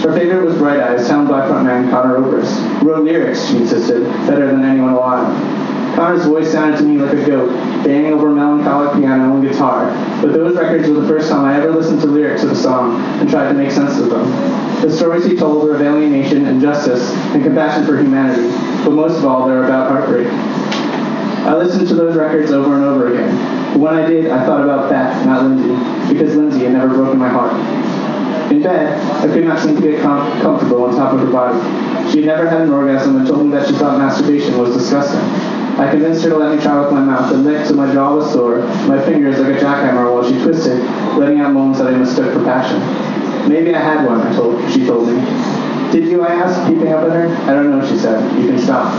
[0.00, 4.46] Her favorite was Bright Eyes, sound black frontman Conor Oberst, wrote lyrics, she insisted, better
[4.46, 5.59] than anyone alive.
[5.96, 7.50] Conor's voice sounded to me like a goat,
[7.84, 9.90] banging over melancholic piano and guitar,
[10.22, 13.00] but those records were the first time I ever listened to lyrics of a song
[13.20, 14.30] and tried to make sense of them.
[14.80, 18.48] The stories he told were of alienation, injustice, and compassion for humanity,
[18.84, 20.28] but most of all, they're about heartbreak.
[21.46, 23.72] I listened to those records over and over again.
[23.72, 27.18] But when I did, I thought about Beth, not Lindsay, because Lindsay had never broken
[27.18, 27.52] my heart.
[28.52, 31.58] In bed, I could not seem to get com- comfortable on top of her body.
[32.10, 35.20] She had never had an orgasm and told me that she thought masturbation was disgusting.
[35.80, 38.14] I convinced her to let me try with my mouth and licked till my jaw
[38.14, 40.78] was sore, my fingers like a jackhammer while she twisted,
[41.16, 42.78] letting out moans that I mistook for passion.
[43.48, 45.14] Maybe I had one, I told, she told me.
[45.90, 47.28] Did you, I asked, peeping up at her?
[47.50, 48.20] I don't know, she said.
[48.38, 48.92] You can stop.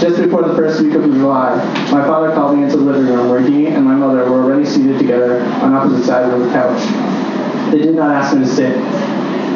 [0.00, 1.56] Just before the first week of July,
[1.90, 4.64] my father called me into the living room where he and my mother were already
[4.64, 6.80] seated together on opposite sides of the couch.
[7.72, 8.76] They did not ask me to sit.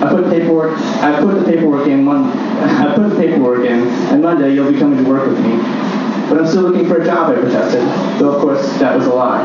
[0.02, 0.76] I put paperwork.
[1.00, 2.02] I put the paperwork in.
[2.02, 2.26] Mon-
[2.58, 5.83] I put the paperwork in, and Monday you'll be coming to work with me.
[6.28, 7.82] But I'm still looking for a job, I protested,
[8.18, 9.44] though of course that was a lie.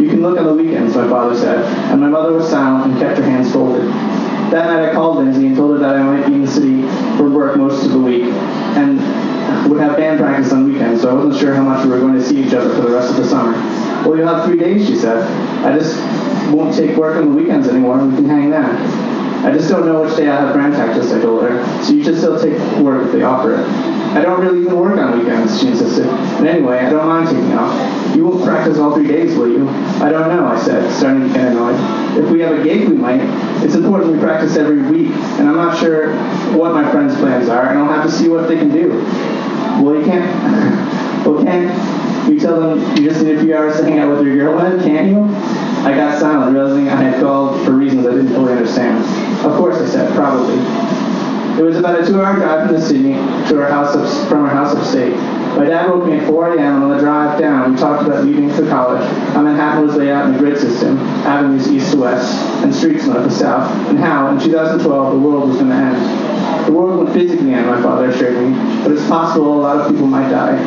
[0.00, 3.00] You can look on the weekends, my father said, and my mother was silent and
[3.00, 3.86] kept her hands folded.
[4.50, 6.82] That night I called Lindsay and told her that I might be in the city
[7.16, 8.98] for work most of the week, and
[9.68, 12.14] would have band practice on weekends, so I wasn't sure how much we were going
[12.14, 13.52] to see each other for the rest of the summer.
[14.06, 15.22] Well, you'll have three days, she said.
[15.64, 15.98] I just
[16.52, 18.64] won't take work on the weekends anymore, we can hang then.
[19.44, 22.04] I just don't know which day I have band practice, I told her, so you
[22.04, 24.03] should still take work if they offer it.
[24.14, 26.06] I don't really even work on weekends, she insisted.
[26.06, 28.16] And anyway, I don't mind taking off.
[28.16, 29.68] You won't practice all three days, will you?
[29.68, 31.74] I don't know, I said, starting to get annoyed.
[32.16, 33.20] If we have a gig, we might.
[33.64, 36.14] It's important we practice every week, and I'm not sure
[36.56, 38.90] what my friends' plans are, and I'll have to see what they can do.
[39.82, 40.94] Well, you can't.
[41.24, 44.26] Well, can't you tell them you just need a few hours to hang out with
[44.26, 44.82] your girlfriend?
[44.82, 45.24] Can't you?
[45.84, 49.02] I got silent, realizing I had called for reasons I didn't fully understand.
[49.44, 50.56] Of course, I said, probably.
[51.58, 54.50] It was about a two-hour drive from the city to our house up, from our
[54.50, 55.14] house upstate.
[55.56, 56.82] My dad woke me at 4 a.m.
[56.82, 57.72] on the drive down.
[57.72, 59.08] We talked about leaving for college.
[59.34, 63.06] How Manhattan was laid out in a grid system, avenues east to west, and streets
[63.06, 66.66] north to south, and how, in 2012, the world was going to end.
[66.66, 69.92] The world wouldn't physically end, my father assured me, but it's possible a lot of
[69.92, 70.58] people might die.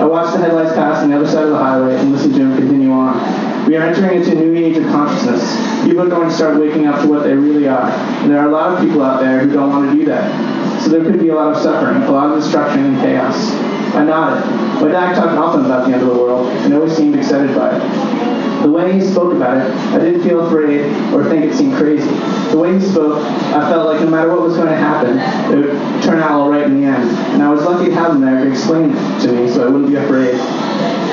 [0.00, 2.40] I watched the headlights pass on the other side of the highway and listened to
[2.40, 3.53] him continue on.
[3.66, 5.42] We are entering into a new age of consciousness.
[5.84, 7.88] People are going to start waking up to what they really are.
[7.88, 10.82] And there are a lot of people out there who don't want to do that.
[10.82, 13.52] So there could be a lot of suffering, a lot of destruction and chaos.
[13.94, 14.44] I nodded.
[14.82, 17.74] My dad talked often about the end of the world and always seemed excited by
[17.74, 18.62] it.
[18.62, 22.10] The way he spoke about it, I didn't feel afraid or think it seemed crazy.
[22.50, 25.18] The way he spoke, I felt like no matter what was going to happen,
[25.52, 27.08] it would turn out all right in the end.
[27.32, 29.70] And I was lucky to have him there to explain it to me so I
[29.70, 30.34] wouldn't be afraid.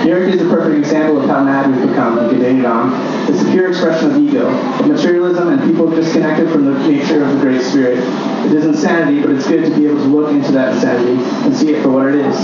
[0.10, 2.92] York is a perfect example of how mad we've become, he continued on.
[3.30, 7.34] It's a pure expression of ego, of materialism, and people disconnected from the nature of
[7.34, 8.00] the Great Spirit.
[8.46, 11.56] It is insanity, but it's good to be able to look into that insanity and
[11.56, 12.38] see it for what it is.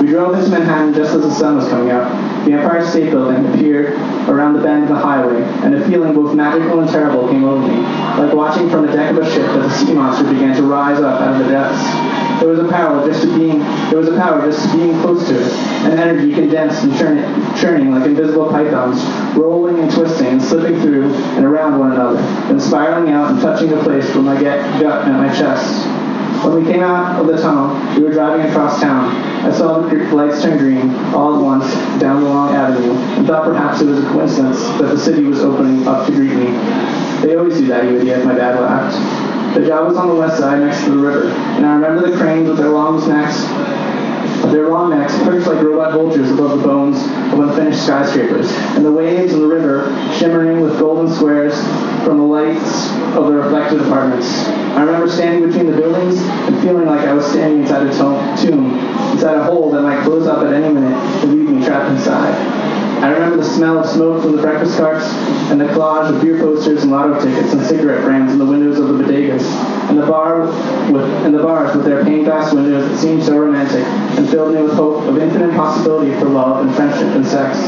[0.00, 2.10] We drove into Manhattan just as the sun was coming up.
[2.44, 3.94] The Empire State Building appeared
[4.28, 7.66] around the bend of the highway, and a feeling both magical and terrible came over
[7.66, 7.82] me,
[8.18, 11.00] like watching from the deck of a ship that a sea monster began to rise
[11.00, 12.21] up out of the depths.
[12.42, 15.28] There was a power just to being there was a power just to being close
[15.28, 15.52] to it,
[15.86, 17.22] an energy condensed and churning,
[17.54, 18.98] churning like invisible pythons,
[19.38, 23.70] rolling and twisting and slipping through and around one another, then spiraling out and touching
[23.70, 25.86] the place where my gut and my chest.
[26.44, 29.14] When we came out of the tunnel, we were driving across town.
[29.46, 33.44] I saw the lights turn green all at once down the long avenue and thought
[33.44, 36.50] perhaps it was a coincidence that the city was opening up to greet me.
[37.22, 39.21] They always do that, you idiot, my dad laughed.
[39.54, 42.16] The job was on the west side next to the river, and I remember the
[42.16, 43.44] cranes with their long necks
[44.50, 46.98] their long necks perched like robot vultures above the bones
[47.32, 49.86] of unfinished skyscrapers, and the waves and the river
[50.18, 51.54] shimmering with golden squares
[52.04, 54.26] from the lights of the reflected apartments.
[54.74, 58.78] I remember standing between the buildings and feeling like I was standing inside a tomb,
[59.12, 62.51] inside a hole that might close up at any minute and leave me trapped inside.
[63.02, 65.04] I remember the smell of smoke from the breakfast carts
[65.50, 68.78] and the collage of beer posters and lotto tickets and cigarette brands in the windows
[68.78, 69.42] of the bodegas,
[69.90, 70.42] and the bar
[70.92, 73.84] with and the bars with their pane glass windows that seemed so romantic
[74.16, 77.58] and filled me with hope of infinite possibility for love and friendship and sex.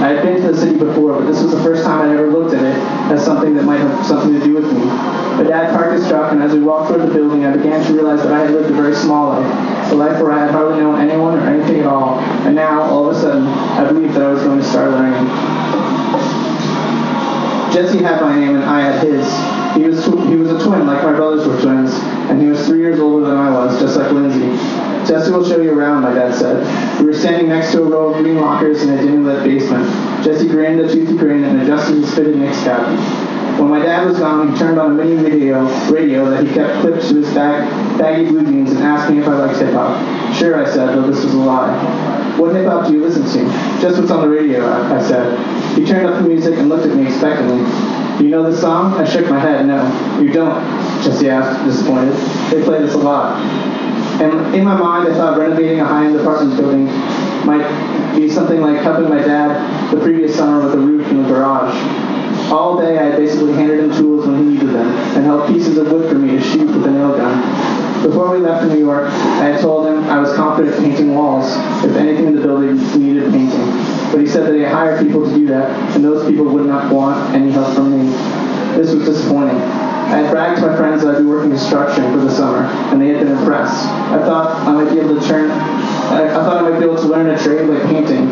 [0.00, 2.30] I had been to the city before, but this was the first time I ever
[2.30, 2.74] looked at it
[3.12, 4.86] as something that might have something to do with me.
[4.86, 7.92] My dad parked his truck, and as we walked toward the building, I began to
[7.92, 10.78] realize that I had lived a very small life, a life where I had hardly
[10.80, 14.22] known anyone or anything at all, and now, all of a sudden, I believed that
[14.22, 15.26] I was going to start learning.
[17.74, 19.59] Jesse had my name, and I had his.
[19.80, 21.94] He was he was a twin, like my brothers were twins,
[22.28, 24.52] and he was three years older than I was, just like Lindsay.
[25.08, 27.00] Jesse will show you around, my dad said.
[27.00, 29.86] We were standing next to a row of green lockers in a dimly lit basement.
[30.22, 32.86] Jesse grinned a toothy grin and adjusted his fitted Knicks cap.
[33.58, 36.82] When my dad was gone, he turned on a mini video radio that he kept
[36.82, 37.66] clipped to his bag,
[37.98, 39.96] baggy blue jeans and asked me if I liked hip hop.
[40.36, 42.36] Sure, I said, though this was a lie.
[42.36, 43.80] What hip hop do you listen to?
[43.80, 45.38] Just what's on the radio, I said.
[45.74, 47.89] He turned up the music and looked at me expectantly.
[48.20, 48.92] Do you know this song?
[49.00, 49.64] I shook my head.
[49.64, 50.60] No, you don't,
[51.02, 52.12] Jesse asked, disappointed.
[52.52, 53.40] They play this a lot.
[54.20, 56.84] And in my mind, I thought renovating a high-end apartment building
[57.46, 57.64] might
[58.14, 61.74] be something like helping my dad the previous summer with a roof in the garage.
[62.52, 65.90] All day, I basically handed him tools when he needed them and held pieces of
[65.90, 68.02] wood for me to shoot with a nail gun.
[68.02, 71.46] Before we left New York, I had told him I was confident painting walls
[71.82, 73.99] if anything in the building needed painting.
[74.10, 76.92] But he said that he hired people to do that, and those people would not
[76.92, 78.10] want any help from me.
[78.76, 79.56] This was disappointing.
[79.56, 83.00] I had bragged to my friends that I'd be working construction for the summer, and
[83.00, 83.86] they had been impressed.
[83.86, 87.06] I thought I might be able to turn, I, thought I might be able to
[87.06, 88.26] learn a trade like painting,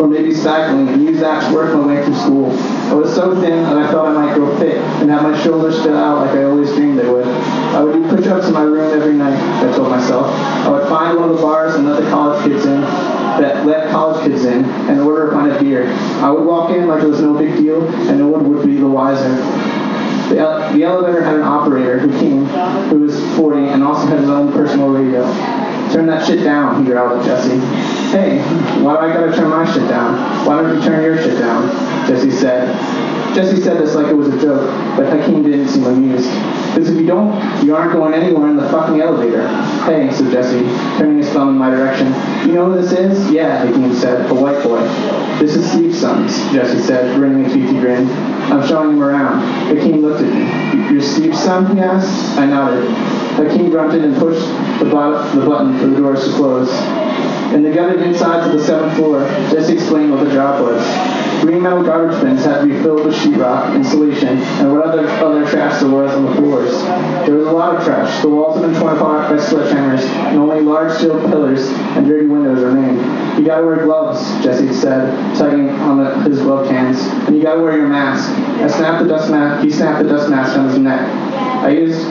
[0.00, 2.50] or maybe cycling, and use that to work my way through school.
[2.90, 5.80] I was so thin that I thought I might grow fit and have my shoulders
[5.82, 7.28] fit out like I always dreamed they would.
[7.28, 10.26] I would do push-ups in my room every night, I told myself.
[10.66, 12.82] I would find one of the bars and let the college kids in,
[13.40, 15.86] that let college kids in, and order a pint of beer.
[16.22, 18.76] I would walk in like it was no big deal, and no one would be
[18.76, 19.36] the wiser.
[20.28, 20.34] The,
[20.74, 22.46] the elevator had an operator who came,
[22.88, 25.22] who was 40 and also had his own personal radio.
[25.92, 27.58] Turn that shit down, he growled at Jesse.
[28.10, 28.38] Hey,
[28.82, 30.44] why do I gotta turn my shit down?
[30.44, 31.68] Why don't you turn your shit down?
[32.08, 33.15] Jesse said.
[33.36, 34.64] Jesse said this like it was a joke,
[34.96, 36.30] but Hakeem didn't seem amused.
[36.72, 39.46] Because if you don't, you aren't going anywhere in the fucking elevator.
[39.84, 40.64] Hey, said Jesse,
[40.96, 42.06] turning his thumb in my direction.
[42.48, 43.30] You know who this is?
[43.30, 44.80] Yeah, Hakeem said, a white boy.
[45.38, 48.08] This is Steve's sons, Jesse said, grinning a toothy grin.
[48.50, 49.42] I'm showing him around.
[49.66, 50.94] Hakeem looked at me.
[50.94, 52.38] You're Steve's son, he asked.
[52.38, 52.88] I nodded.
[53.36, 54.48] Hakeem grunted and pushed
[54.78, 56.70] the, the button for the doors to close.
[57.52, 60.82] In the gutted insides of the seventh floor, Jesse explained what the job was.
[61.46, 65.06] Green metal garbage bins had to be filled with sheetrock, insulation, and what other,
[65.48, 66.72] trash there was on the floors.
[67.24, 68.20] There was a lot of trash.
[68.20, 72.26] The walls had been torn apart by sledgehammers, and only large steel pillars and dirty
[72.26, 73.38] windows remained.
[73.38, 77.60] You gotta wear gloves, Jesse said, tugging on the, his gloved hands, and you gotta
[77.60, 78.28] wear your mask.
[78.60, 79.62] I snapped the dust mask.
[79.62, 81.00] He snapped the dust mask on his neck.
[81.62, 82.08] I used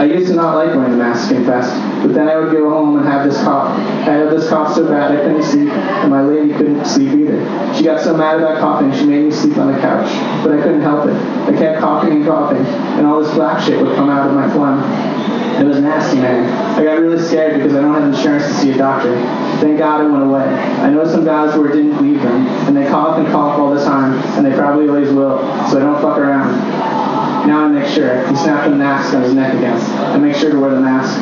[0.00, 2.70] I used to not like wearing the mask, he confessed, but then I would go
[2.70, 3.76] home and have this cough.
[4.08, 7.74] I had this cough so bad I couldn't sleep, and my lady couldn't sleep either.
[7.74, 10.08] She got so mad about coughing, she made me sleep on the couch,
[10.42, 11.14] but I couldn't help it.
[11.14, 14.48] I kept coughing and coughing, and all this black shit would come out of my
[14.50, 14.80] phlegm.
[15.60, 16.48] It was nasty, man.
[16.78, 19.14] I got really scared because I don't have insurance to see a doctor.
[19.60, 20.44] Thank God it went away.
[20.44, 23.74] I know some guys where it didn't leave them, and they cough and cough all
[23.74, 25.38] the time, and they probably always will,
[25.68, 26.56] so I don't fuck around.
[27.46, 28.26] Now I make sure.
[28.28, 29.78] He snapped the mask on his neck again.
[30.12, 31.20] I make sure to wear the mask.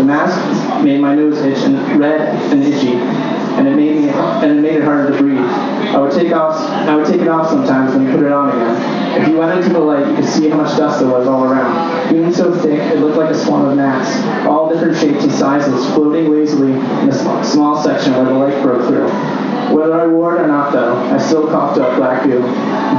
[0.00, 4.58] The mask made my nose itch and red and itchy, and it made me and
[4.58, 5.38] it made it harder to breathe.
[5.38, 9.20] I would take off I would take it off sometimes and put it on again.
[9.20, 11.44] If you went into the light, you could see how much dust there was all
[11.44, 12.08] around.
[12.08, 14.10] Being so thick, it looked like a swarm of gnats,
[14.46, 18.88] all different shapes and sizes, floating lazily in a small section where the light broke
[18.88, 19.39] through.
[19.70, 22.42] Whether I wore it or not, though, I still coughed up black goo.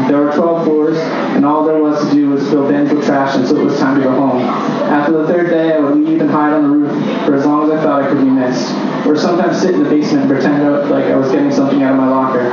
[0.07, 3.35] There were 12 floors, and all there was to do was fill bins with trash
[3.35, 4.41] until it was time to go home.
[4.41, 7.69] After the third day, I would leave and hide on the roof for as long
[7.69, 8.73] as I thought I could be missed.
[9.05, 11.97] Or sometimes sit in the basement and pretend like I was getting something out of
[11.97, 12.51] my locker.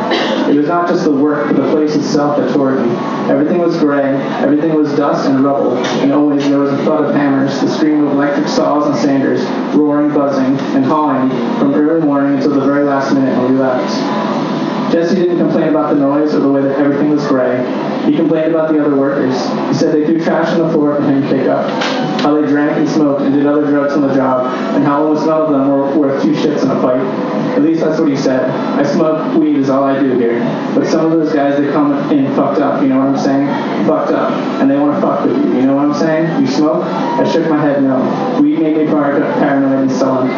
[0.51, 2.93] It was not just the work, but the place itself that tore at me.
[3.31, 7.15] Everything was gray, everything was dust and rubble, and always there was a thud of
[7.15, 9.43] hammers, the scream of electric saws and sanders,
[9.77, 13.93] roaring, buzzing, and hawing from early morning until the very last minute when we left.
[14.91, 17.59] Jesse didn't complain about the noise or the way that everything was gray.
[18.09, 19.35] He complained about the other workers.
[19.69, 21.69] He said they threw trash on the floor for him to pick up,
[22.23, 25.27] how they drank and smoked and did other drugs on the job, and how almost
[25.27, 27.01] none of them were worth two shits in a fight.
[27.55, 28.49] At least that's what he said.
[28.49, 30.41] I smoke weed is all I do here.
[30.75, 33.47] But some of those guys, they come in fucked up, you know what I'm saying?
[33.87, 34.33] Fucked up.
[34.61, 36.41] And they want to fuck with you, you know what I'm saying?
[36.41, 36.85] You smoke?
[36.85, 38.41] I shook my head no.
[38.41, 40.29] Weed made me par- paranoid and sullen.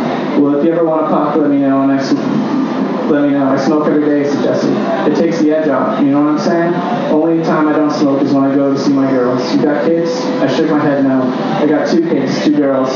[0.43, 2.03] Well, if you ever want to pop, let me know, and I
[3.11, 3.49] let me know.
[3.49, 4.69] I smoke every day, said Jesse.
[5.11, 6.01] It takes the edge off.
[6.01, 6.75] You know what I'm saying?
[7.13, 9.43] Only time I don't smoke is when I go to see my girls.
[9.55, 10.11] You got kids?
[10.41, 11.23] I shook my head no.
[11.23, 12.89] I got two kids, two girls.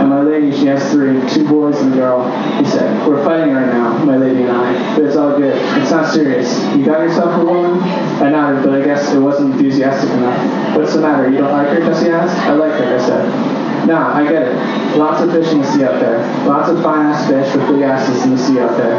[0.00, 2.28] And my lady, she has three, two boys and a girl.
[2.58, 4.96] He said, we're fighting right now, my lady and I.
[4.96, 5.56] But it's all good.
[5.80, 6.52] It's not serious.
[6.74, 7.80] You got yourself a woman?
[8.22, 10.76] I nodded, but I guess it wasn't enthusiastic enough.
[10.76, 11.30] What's the matter?
[11.30, 11.80] You don't like her?
[11.80, 12.36] Jesse asked.
[12.46, 13.86] I like her, I said.
[13.86, 14.96] Nah, I get it.
[14.96, 16.18] Lots of fish in the sea out there.
[16.46, 18.98] Lots of fine ass fish with big asses in the sea out there.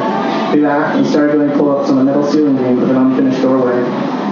[0.51, 3.41] He laughed and started doing pull ups on the metal ceiling beam with an unfinished
[3.41, 3.79] doorway.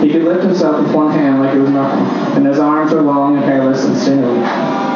[0.03, 2.05] He could lift himself with one hand like it was nothing,
[2.35, 4.39] and his arms were long and hairless and sinewy.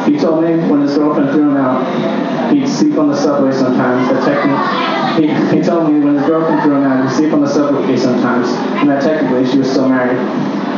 [0.04, 4.08] He told me when his girlfriend threw him out, he'd sleep on the subway sometimes.
[4.10, 7.40] That technically, he, he told me when his girlfriend threw him out, he'd sleep on
[7.40, 8.48] the subway sometimes,
[8.80, 10.20] and that technically she was still married.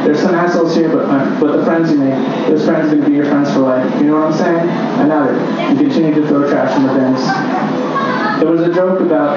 [0.07, 2.14] There's some assholes here, but my, but the friends you make,
[2.47, 3.92] those friends are going to be your friends for life.
[4.01, 4.68] You know what I'm saying?
[4.70, 8.40] I nodded and continued to throw trash in the bins.
[8.40, 9.34] There was a joke about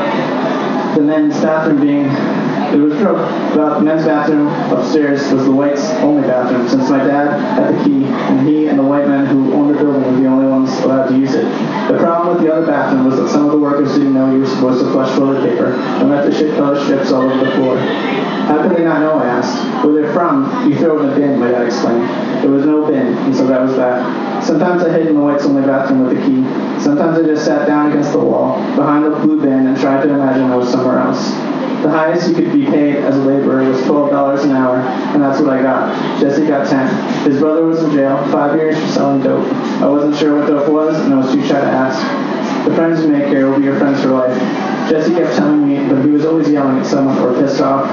[0.99, 2.05] the men's bathroom being.
[2.75, 3.23] it was joke
[3.53, 7.83] about the men's bathroom upstairs was the whites' only bathroom, since my dad had the
[7.85, 10.69] key, and he and the white men who owned the building were the only ones
[10.79, 11.45] allowed to use it.
[11.87, 14.41] The problem with the other bathroom was that some of the workers didn't know you
[14.41, 17.51] were supposed to flush toilet paper and left the shit color strips all over the
[17.51, 17.77] floor.
[17.77, 19.19] How could they not know?
[19.19, 19.85] I asked.
[19.85, 22.09] Where they're from, you throw in a bin, my dad explained.
[22.43, 24.28] There was no bin, and so that was that.
[24.49, 26.41] Sometimes I hid in the whites only bathroom with the key.
[26.81, 30.09] Sometimes I just sat down against the wall, behind the blue bin, and tried to
[30.09, 31.29] imagine I was somewhere else.
[31.83, 34.77] The highest you could be paid as a laborer was $12 an hour,
[35.13, 36.19] and that's what I got.
[36.19, 37.29] Jesse got 10.
[37.29, 39.45] His brother was in jail, five years for selling dope.
[39.83, 42.65] I wasn't sure what dope was, and I was too shy to ask.
[42.67, 44.35] The friends you make here will be your friends for life.
[44.89, 47.87] Jesse kept telling me, but he was always yelling at someone or pissed off.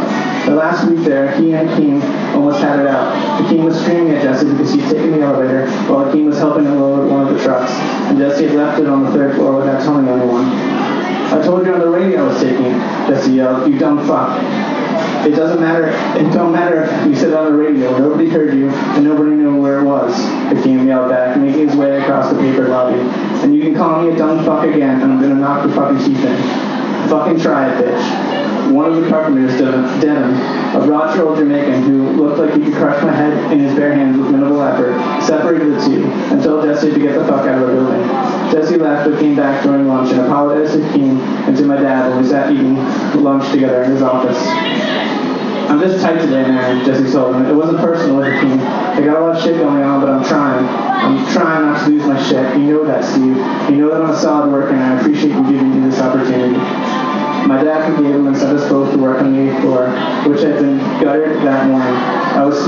[0.46, 2.02] The last week there, he and Keem
[2.34, 3.12] almost had it out.
[3.50, 6.80] Keem was screaming at Jesse because he'd taken the elevator, while Keem was helping him
[6.80, 9.82] load one of the trucks, and Jesse had left it on the third floor without
[9.82, 10.44] telling anyone.
[10.46, 12.78] I told you on the radio I was taking it,
[13.08, 14.40] Jesse yelled, you dumb fuck.
[15.26, 15.88] It doesn't matter,
[16.18, 19.60] it don't matter if you said on the radio, nobody heard you, and nobody knew
[19.60, 20.14] where it was,
[20.52, 23.00] Hakeem yelled back, making his way across the paper lobby.
[23.42, 25.98] And you can call me a dumb fuck again, and I'm gonna knock your fucking
[25.98, 27.08] teeth in.
[27.08, 28.45] Fucking try it, bitch.
[28.72, 30.34] One of the carpenters, Devin,
[30.76, 33.94] a broad old Jamaican who looked like he could crush my head in his bare
[33.94, 34.92] hands with minimal effort,
[35.22, 38.02] separated the two and told Jesse to get the fuck out of the building.
[38.50, 42.10] Jesse left but came back during lunch and apologized to Keem and to my dad
[42.10, 42.76] when we sat eating
[43.22, 44.38] lunch together in his office.
[45.68, 47.46] I'm just tight today, man, Jesse told him.
[47.46, 48.60] It wasn't personal with Keem.
[48.60, 50.64] I got a lot of shit going on, but I'm trying.
[50.66, 52.56] I'm trying not to lose my shit.
[52.58, 53.36] You know that, Steve.
[53.70, 56.58] You know that I'm a solid worker, and I appreciate you giving me this opportunity.
[57.46, 59.86] My dad forgave him and sent us both to work on the eighth floor,
[60.26, 61.94] which had been gutted that morning.
[61.94, 62.58] I was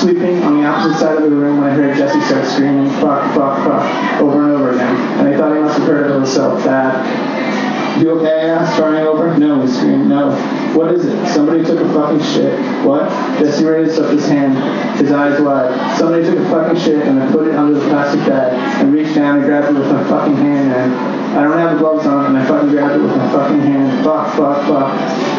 [0.00, 3.34] sweeping on the opposite side of the room when I heard Jesse start screaming, fuck,
[3.34, 4.96] fuck, fuck, over and over again.
[5.18, 6.64] And I thought he must have heard it himself.
[6.64, 8.40] Dad, you okay?
[8.40, 9.36] I asked, starting over.
[9.36, 10.32] No, he screamed, no.
[10.76, 11.26] What is it?
[11.32, 12.52] Somebody took a fucking shit.
[12.84, 13.08] What?
[13.38, 14.54] Jesse raised up his hand,
[15.00, 15.96] his eyes wide.
[15.96, 18.52] Somebody took a fucking shit and I put it under the plastic bag
[18.82, 21.78] and reached down and grabbed it with my fucking hand and I don't have the
[21.78, 24.02] gloves on, and I fucking grabbed it with my fucking hand.
[24.02, 24.88] Fuck, fuck, fuck.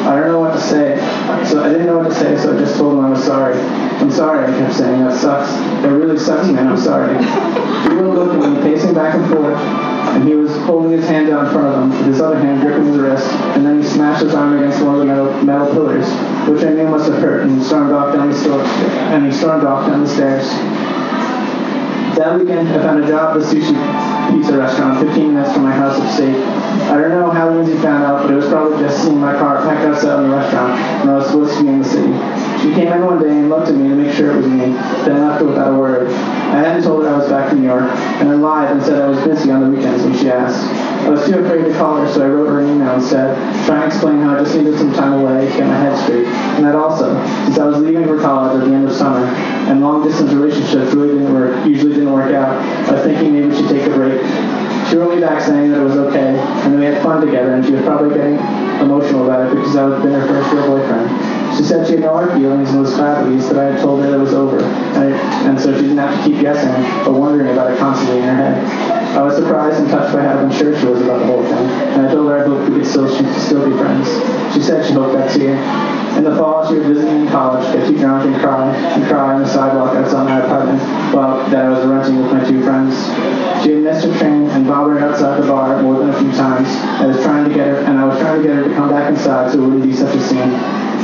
[0.06, 0.96] I don't know what to say.
[1.50, 3.58] So I didn't know what to say, so I just told him I was sorry.
[3.58, 5.04] I'm sorry, I kept saying.
[5.04, 5.52] That sucks.
[5.82, 6.68] That really sucks, man.
[6.68, 7.18] I'm sorry.
[7.18, 9.58] He wouldn't look at me, pacing back and forth,
[10.16, 12.62] and he was holding his hand out in front of him, with his other hand
[12.62, 15.68] gripping his wrist, and then he smashed his arm against one of the metal, metal
[15.74, 16.08] pillars,
[16.48, 19.32] which I knew must have hurt, and he stormed off down the store, and he
[19.32, 20.48] stormed off down the stairs.
[22.18, 23.78] That weekend, I found a job at a sushi
[24.32, 26.36] pizza restaurant 15 minutes from my house upstate.
[26.90, 29.62] I don't know how Lindsay found out, but it was probably just seeing my car
[29.62, 32.14] packed outside in the restaurant when I was supposed to be in the city.
[32.62, 34.74] She came in one day and looked at me to make sure it was me,
[35.06, 36.08] then left without a word.
[36.10, 37.50] I hadn't told her I
[37.80, 40.66] York, and I lied and said I was busy on the weekends when she asked.
[41.06, 43.82] I was too afraid to call her, so I wrote her an email instead, trying
[43.82, 46.28] to explain how I just needed some time away get my head straight.
[46.28, 47.16] And that also,
[47.46, 50.94] since I was leaving for college at the end of summer, and long distance relationships
[50.94, 52.58] really didn't work, usually didn't work out,
[52.90, 54.22] I was thinking maybe we should take a break.
[54.90, 57.54] She wrote me back saying that it was okay, and that we had fun together,
[57.54, 58.38] and she was probably getting
[58.80, 61.37] emotional about it because I was been her first real boyfriend.
[61.56, 63.82] She said she had no hard feelings and was glad at least that I had
[63.82, 65.14] told her that it was over, and,
[65.48, 66.74] and so she didn't have to keep guessing
[67.08, 69.18] or wondering about it constantly in her head.
[69.18, 71.66] I was surprised and touched by how unsure she was about the whole thing,
[71.98, 74.08] and I told her I hoped we could still, still be friends.
[74.54, 75.58] She said she hoped that too.
[76.18, 79.06] In the fall, she would visit me in college, get too drunk and cry, and
[79.08, 80.82] cry on the sidewalk outside my apartment
[81.14, 82.94] while that I was renting with my two friends.
[83.64, 86.68] She had missed her train and bobbled outside the bar more than a few times.
[87.02, 88.90] I was trying to get her, and I was trying to get her to come
[88.90, 90.54] back inside so it wouldn't be such a scene.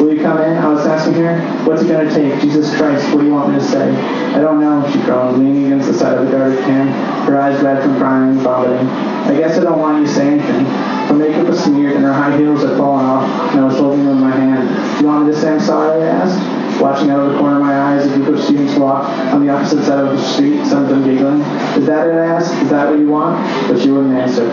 [0.03, 0.57] Will you come in?
[0.57, 2.41] I was asking her, what's it going to take?
[2.41, 3.89] Jesus Christ, what do you want me to say?
[4.35, 6.89] I don't know, she groaned, leaning against the side of the garbage can,
[7.25, 8.85] her eyes red from crying and vomiting.
[8.85, 10.65] I guess I don't want you to say anything.
[10.65, 14.03] Her makeup was smeared and her high heels had fallen off, and I was holding
[14.03, 14.99] them in my hand.
[14.99, 16.03] You want me to say I'm sorry?
[16.03, 16.81] I asked.
[16.81, 19.53] Watching out of the corner of my eyes, a group of students walk on the
[19.53, 21.39] opposite side of the street, some of them giggling.
[21.79, 22.15] Is that it?
[22.15, 22.51] I asked.
[22.61, 23.39] Is that what you want?
[23.69, 24.51] But she wouldn't answer.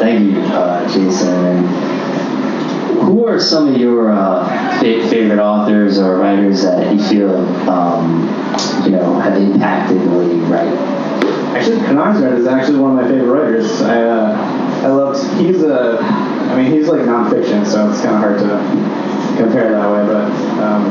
[0.00, 1.62] Thank you, uh, Jason.
[3.04, 4.48] Who are some of your uh,
[4.80, 7.36] fa- favorite authors or writers that you feel
[7.68, 8.22] um,
[8.84, 10.72] you know have impacted the way you write?
[11.54, 13.82] Actually, Knausgaard is actually one of my favorite writers.
[13.82, 15.22] I uh, I loved.
[15.38, 15.98] He's a.
[16.00, 20.06] I mean, he's like nonfiction, so it's kind of hard to compare that way.
[20.06, 20.24] But
[20.62, 20.86] um,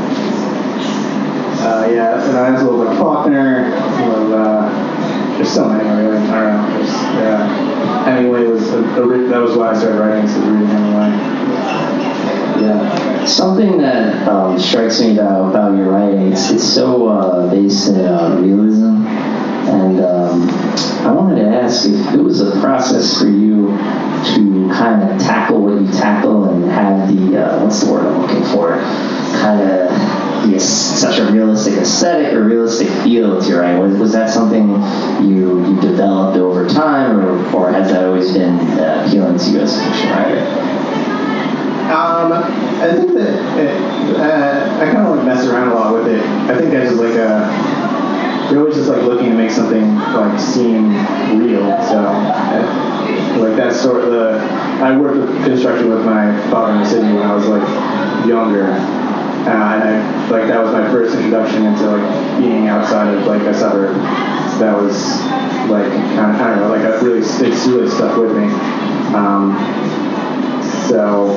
[1.65, 3.71] uh, yeah, and I also love like Faulkner.
[4.07, 5.89] Love, uh, there's so many.
[5.89, 6.17] Really.
[6.29, 7.19] I don't know.
[7.19, 7.68] Yeah.
[8.05, 10.27] Hemingway was a, a, that was why I started writing.
[10.27, 11.09] Hemingway.
[12.61, 17.87] Yeah, something that um, strikes me about, about your writing it's, it's so uh, based
[17.87, 20.49] in uh, realism, and um,
[21.05, 25.61] I wanted to ask if it was a process for you to kind of tackle
[25.61, 28.77] what you tackle and have the uh, what's the word I'm looking for,
[29.41, 33.79] kind of be such a realistic aesthetic or realistic feel to your writing?
[33.79, 34.69] Was, was that something
[35.23, 39.59] you, you developed over time, or, or has that always been uh, appealing to you
[39.59, 40.69] as a fiction writer?
[41.89, 46.07] Um, I think that it, uh, I kind of like mess around a lot with
[46.07, 46.23] it.
[46.23, 50.39] I think I just like a, you're always just like looking to make something like
[50.39, 50.89] seem
[51.39, 51.65] real.
[51.89, 54.37] So, uh, like that's sort of the.
[54.83, 57.67] I worked with construction with my father in the city when I was like
[58.27, 63.25] younger, uh, and I, like that was my first introduction into like being outside of
[63.25, 63.95] like a suburb.
[64.59, 65.21] That was
[65.69, 68.45] like kind of I don't know like a really it's really stuck with me.
[69.15, 69.57] Um,
[70.87, 71.35] so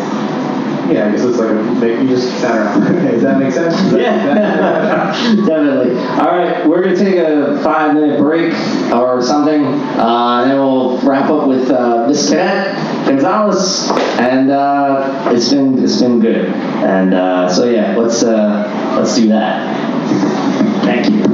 [0.91, 3.11] yeah, I guess it's like make you just I don't know.
[3.11, 3.93] Does that make sense?
[3.93, 4.35] Yeah,
[5.47, 5.97] definitely.
[5.99, 8.53] All right, we're gonna take a five minute break
[8.93, 12.93] or something, uh, and then we'll wrap up with uh, this cadet.
[13.07, 16.47] Gonzalez, and uh, it's been it's been good.
[16.47, 20.85] And uh, so yeah, let's uh, let's do that.
[20.85, 21.32] Thank you.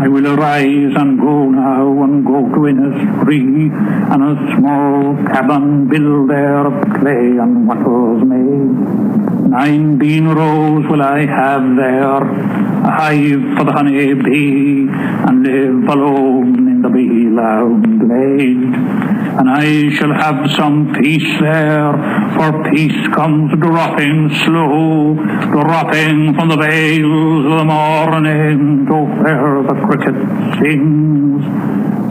[0.00, 3.68] I will arise and go now and go to Innisfree,
[4.12, 9.50] and a small cabin build there of clay and wattles made.
[9.50, 16.68] Nineteen rows will I have there, a hive for the honey bee, and live alone
[16.68, 18.97] in the bee lounge glade.
[19.38, 21.92] And I shall have some peace there,
[22.34, 29.74] for peace comes dropping slow, dropping from the vales of the morning to where the
[29.86, 30.18] cricket
[30.58, 31.44] sings.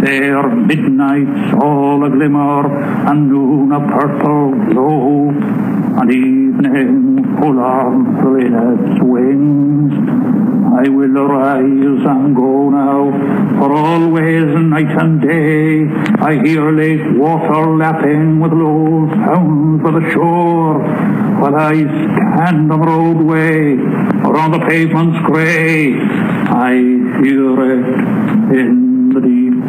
[0.01, 2.63] There midnight's all a glimmer,
[3.09, 5.30] and noon a purple glow,
[5.99, 7.59] and evening full
[8.38, 10.06] in its wings.
[10.78, 13.09] I will arise and go now,
[13.57, 15.88] for always night and day
[16.21, 20.78] I hear lake water lapping with low sounds of the shore,
[21.39, 23.78] while I stand on the roadway
[24.23, 25.95] or on the pavements grey.
[25.95, 26.75] I
[27.23, 29.63] hear it in the deep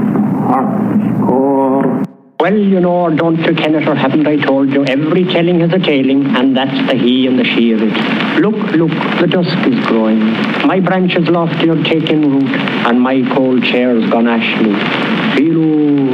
[0.45, 2.08] heart's core.
[2.41, 5.79] Well, you know, don't you, Kenneth, or haven't I told you, every telling has a
[5.81, 8.39] tailing, and that's the he and the she of it.
[8.39, 10.21] Look, look, the dusk is growing.
[10.65, 12.49] My branches lofty are taking root,
[12.87, 14.73] and my cold chair's gone ashly.
[15.35, 16.11] Feeloo,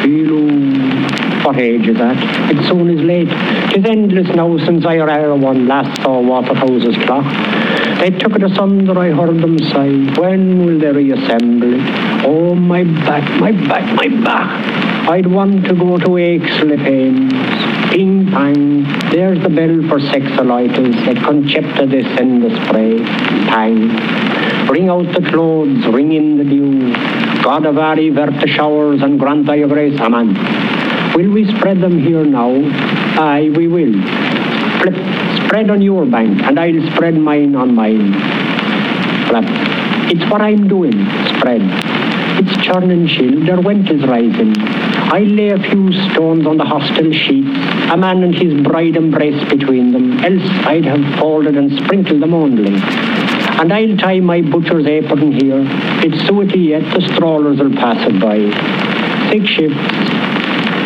[0.00, 1.44] feeloo.
[1.44, 2.16] What age is that?
[2.50, 3.28] It soon is late.
[3.74, 7.26] Tis endless now since I or one last saw Waterhouse's clock.
[8.00, 10.18] They took it asunder, I heard them sigh.
[10.18, 12.24] When will they reassemble it?
[12.24, 14.79] Oh, my back, my back, my back.
[15.10, 17.32] I'd want to go to Aixley Pains.
[17.90, 23.04] Ping pang, there's the bell for sexolitis at Concepta the spray.
[23.48, 24.68] Pang.
[24.68, 26.94] Bring out the clothes, ring in the dew.
[27.42, 30.28] Godavari, vert the showers and grant thy grace, amen.
[31.16, 32.52] Will we spread them here now?
[33.20, 33.92] Aye, we will.
[34.80, 34.94] Flip,
[35.44, 38.14] spread on your bank, and I'll spread mine on mine.
[40.12, 40.92] It's what I'm doing,
[41.36, 41.62] spread.
[42.42, 44.54] It's churn and chill, their went is rising.
[45.12, 47.48] I lay a few stones on the hostel sheets,
[47.90, 52.32] a man and his bride embrace between them, else I'd have folded and sprinkled them
[52.32, 52.74] only.
[53.60, 55.64] And I'll tie my butcher's apron here,
[56.04, 58.38] it's suety yet, the strollers will pass it by.
[59.32, 59.98] Six shifts,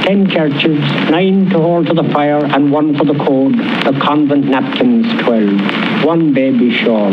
[0.06, 4.46] ten kerchiefs, nine to hold to the fire, and one for the code, the convent
[4.46, 7.12] napkins twelve, one baby shawl.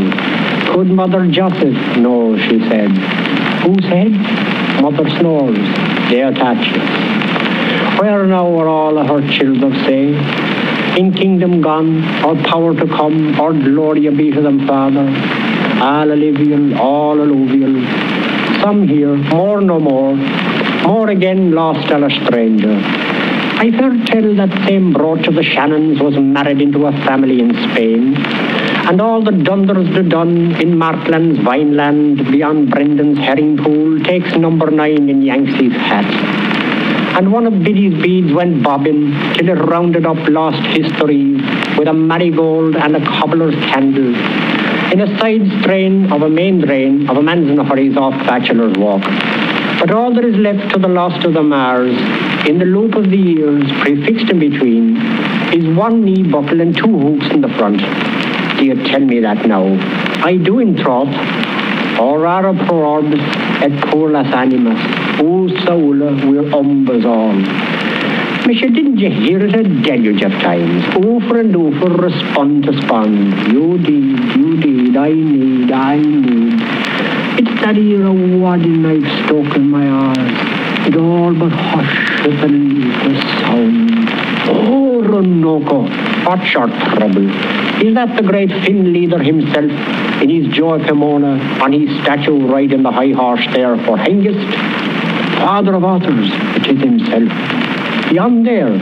[0.74, 1.97] Could Mother Joseph?
[1.97, 2.91] No, she said.
[3.64, 4.51] Who said?
[4.82, 5.58] Mother snores.
[6.10, 8.00] They attach it.
[8.00, 10.98] Where now are all her children, say?
[11.00, 15.08] In kingdom gone, or power to come, or glory be to them, Father.
[15.82, 17.76] All alluvial, all alluvial.
[18.62, 20.16] Some here, more no more.
[20.16, 22.74] More again lost a stranger.
[23.62, 27.54] I've heard tell that same brooch of the Shannons was married into a family in
[27.70, 28.16] Spain.
[28.92, 34.70] And all the dunders the done in Markland's Vineland beyond Brendan's herring pool takes number
[34.70, 36.04] nine in Yanksy's hat.
[37.18, 41.42] And one of Biddy's beads went bobbing till it rounded up lost histories
[41.78, 44.14] with a marigold and a cobbler's candle
[44.92, 48.14] in a side strain of a main drain of a man's in a hurry's off
[48.28, 49.04] bachelor's walk.
[49.80, 51.96] But all that is left to the lost of the Mars,
[52.46, 54.98] in the loop of the years prefixed in between,
[55.54, 57.80] is one knee buckle and two hooks in the front.
[58.62, 59.66] You tell me that now?
[60.24, 61.09] I do in troth.
[61.99, 63.20] Or rara pro orbis
[63.66, 64.80] et curlas animas,
[65.20, 67.34] o saula wir umbas all.
[68.45, 70.84] Misha, didn't you hear it a deluge of times?
[70.95, 73.51] Over and over, respond to spond.
[73.51, 76.59] You did, you did, I need, I need.
[77.39, 80.88] It's that era wadding knife stuck in my eyes.
[80.88, 83.91] It all but and leaves the sound.
[84.49, 87.30] Oh, Ronoko, what's your trouble?
[87.82, 89.72] Is that the great Finn leader himself
[90.22, 94.40] in his joy Pomona on his statue right in the high horse there for Hengist?
[95.40, 98.10] Father of authors, it is himself.
[98.10, 98.74] Beyond there,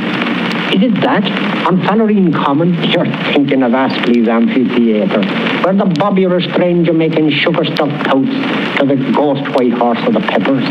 [0.74, 1.24] is it that?
[1.66, 5.24] On Fallerine Common, you're thinking of Astley's amphitheatre,
[5.64, 8.30] where the bobby stranger making sugar-stuffed pouts
[8.78, 10.64] to the ghost white horse of the peppers.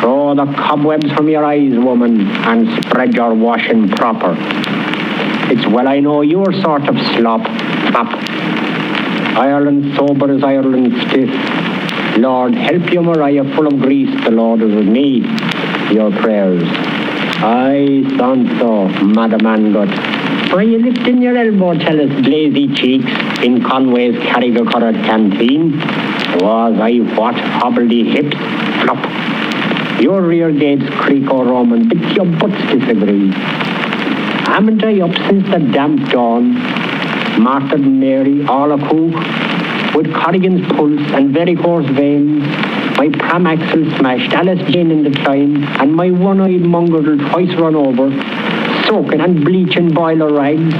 [0.00, 4.34] Throw the cobwebs from your eyes, woman, and spread your washing proper.
[5.52, 7.40] It's well I know your sort of slop,
[7.92, 8.10] fap.
[9.36, 11.30] Ireland sober as Ireland stiff.
[12.18, 15.22] Lord, help you, Maria, full of grease, the Lord is with me.
[15.92, 16.62] Your prayers.
[17.42, 20.52] I so, Madam Angot.
[20.52, 23.10] Were you lifting your elbow, tell us, blazy cheeks,
[23.42, 25.78] in Conway's Carrigacurra canteen?
[26.40, 28.36] Was I what, hobbledy hips,
[28.82, 30.00] flop.
[30.00, 33.32] Your rear gates creak or Roman, but your butts disagree.
[34.50, 36.54] Haven't I up since the damp dawn?
[37.40, 42.42] Martha Mary, all of cook, with Corrigan's pulse and varicose veins,
[42.98, 47.76] my pram axle smashed, Alice Jane in the decline, and my one-eyed mongrel twice run
[47.76, 48.10] over,
[48.88, 50.74] soaking and bleaching boiler rags,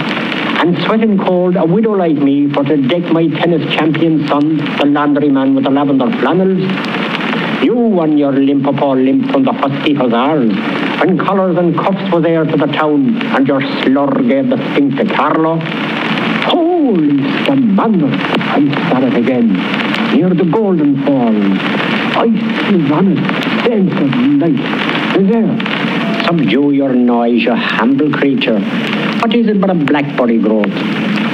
[0.60, 4.84] and sweating cold, a widow like me, for to deck my tennis champion son, the
[4.84, 6.58] laundryman with the lavender flannels.
[7.62, 12.22] You won your limp upon limp from the husky hussars, when collars and cuffs was
[12.22, 15.59] there to the town, and your slur gave the stink to Carlow.
[16.44, 18.11] Holy Scamander!
[18.11, 19.48] I saw it again,
[20.14, 21.59] near the Golden Falls.
[22.16, 24.61] Ice is on it, sense of light.
[25.16, 26.24] Is there?
[26.26, 28.61] Subdue your noise, you humble creature.
[29.20, 30.66] What is it but a blackberry growth?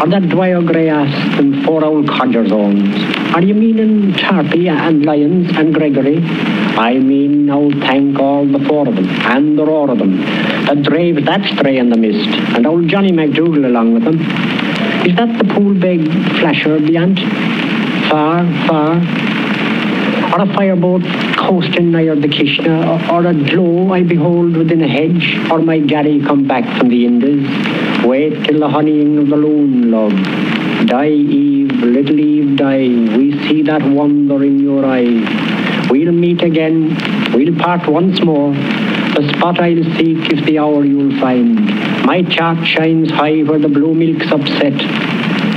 [0.00, 2.94] Or that dwyer grey ass and four old codgers' owns?
[3.34, 6.18] Are you meaning Tarpey and Lyons and Gregory?
[6.78, 10.18] I mean now thank all the four of them, and the roar of them,
[10.66, 14.20] that drave that stray in the mist, and old Johnny McDougal along with them.
[15.06, 16.04] Is that the Poolbeg
[16.40, 17.18] flasher beyond?
[18.10, 18.96] Far, far,
[20.34, 21.02] or a fireboat
[21.36, 25.78] coasting near the Kishna, or, or a glow I behold within a hedge, or my
[25.78, 27.48] Gary come back from the Indies.
[28.04, 30.12] Wait till the honeying of the loon, love.
[30.86, 32.88] Die, Eve, little Eve, die.
[33.16, 35.45] We see that wonder in your eye.
[35.96, 36.94] We'll meet again,
[37.32, 38.52] we'll part once more.
[38.52, 41.54] The spot I'll seek is the hour you'll find.
[42.04, 44.78] My chart shines high where the blue milk's upset.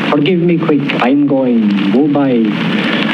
[0.10, 2.30] Forgive me quick, I'm going, go by.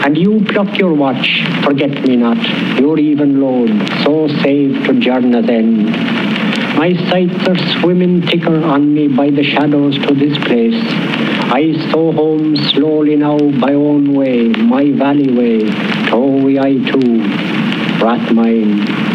[0.06, 2.38] And you pluck your watch, forget me not,
[2.80, 3.72] your even load,
[4.04, 5.88] so safe to journey's end.
[6.78, 10.80] My sights are swimming thicker on me by the shadows to this place.
[11.52, 17.22] I saw home slowly now by own way, my valley way, Towie I too,
[18.04, 19.06] Rathmine.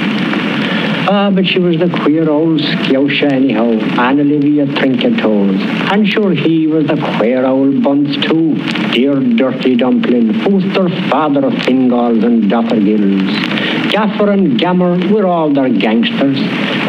[1.13, 3.69] Ah, but she was the queer old scousha anyhow,
[4.01, 5.59] Anna Livia Trinketoes.
[5.93, 8.55] And sure he was the queer old bunce too,
[8.93, 13.91] dear dirty dumpling, foster father of Fingalls and Dothergills.
[13.91, 16.39] Gaffer and Gammer were all their gangsters.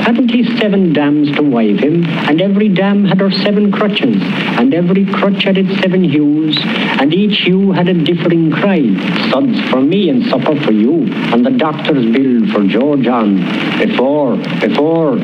[0.01, 4.17] Hadn't he seven dams to wive him, and every dam had her seven crutches,
[4.59, 6.57] and every crutch had its seven hues,
[6.99, 8.81] and each hue had a differing cry.
[9.29, 13.37] Suds for me and supper for you, and the doctor's bill for George on.
[13.77, 15.19] Before, before,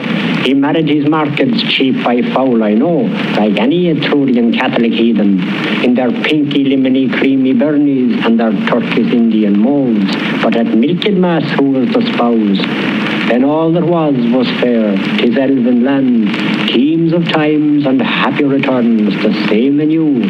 [0.45, 3.01] he married his markets cheap by foul, I know,
[3.36, 5.39] like any Etrurian Catholic heathen,
[5.84, 10.15] in their pinky, lemony, creamy burnies and their Turkish Indian molds.
[10.43, 13.16] But at milked mass, who was the spouse?
[13.28, 19.21] Then all that was was fair, tis elven land, teams of times and happy returns,
[19.21, 20.23] the same anew.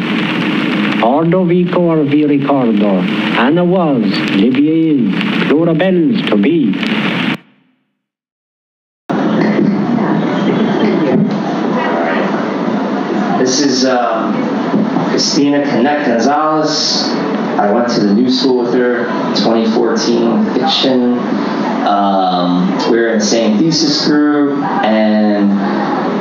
[1.00, 3.00] Ordo vico or vi ricordo,
[3.38, 4.02] Anna was,
[4.34, 5.14] Livia is,
[5.48, 6.72] Plurabelle's to be.
[13.38, 14.34] This is um,
[15.10, 17.04] Christina Connect Gonzalez.
[17.58, 19.04] I went to the new school with her,
[19.36, 21.57] 2014 fiction.
[21.88, 25.52] Um, we were in the same thesis group, and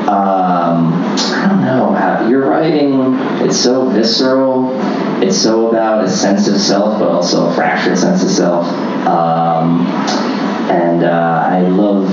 [0.07, 3.15] um, I don't know how your writing.
[3.45, 4.72] It's so visceral.
[5.22, 8.65] It's so about a sense of self, but also a fractured sense of self.
[9.07, 9.88] Um,
[10.72, 12.07] and uh, I love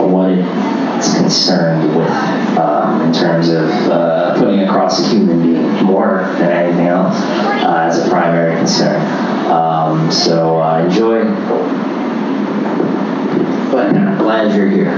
[0.00, 2.08] what it's concerned with
[2.56, 7.88] um, in terms of uh, putting across a human being more than anything else uh,
[7.88, 9.00] as a primary concern.
[9.50, 11.91] Um, so uh, enjoy.
[13.72, 14.92] But I'm glad you're here.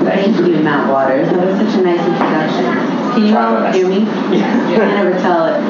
[0.00, 1.28] Thank you, Matt Waters.
[1.28, 2.64] That was such a nice introduction.
[3.12, 4.08] Can you all hear me?
[4.08, 5.60] I can never tell it,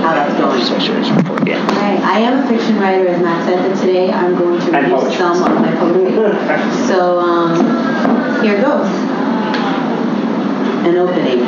[0.00, 1.46] how that's going.
[1.46, 1.60] Yeah.
[1.60, 4.90] Alright, I am a fiction writer, as Matt said, but today I'm going to And
[4.90, 5.18] read poetry.
[5.18, 6.16] some of my poetry.
[6.88, 8.88] So, um, here goes.
[10.88, 11.44] An opening.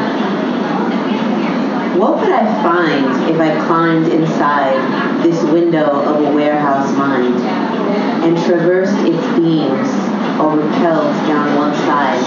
[1.99, 7.37] What would I find if I climbed inside this window of a warehouse mind
[8.25, 10.04] and traversed its beams
[10.41, 12.19] or repelled down one side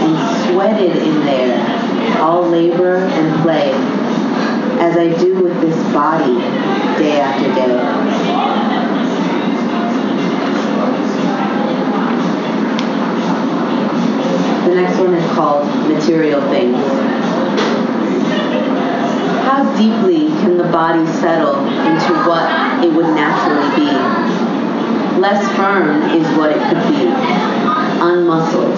[0.00, 3.72] and sweated in there all labor and play
[4.80, 6.34] as I do with this body
[6.98, 7.66] day after day.
[14.68, 16.76] The next one is called Material Things.
[19.44, 24.29] How deeply can the body settle into what it would naturally be?
[25.20, 27.04] Less firm is what it could be,
[28.00, 28.74] unmuscled,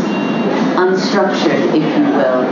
[0.75, 2.43] unstructured, if you will,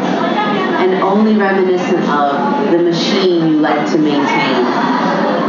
[0.78, 4.64] and only reminiscent of the machine you like to maintain.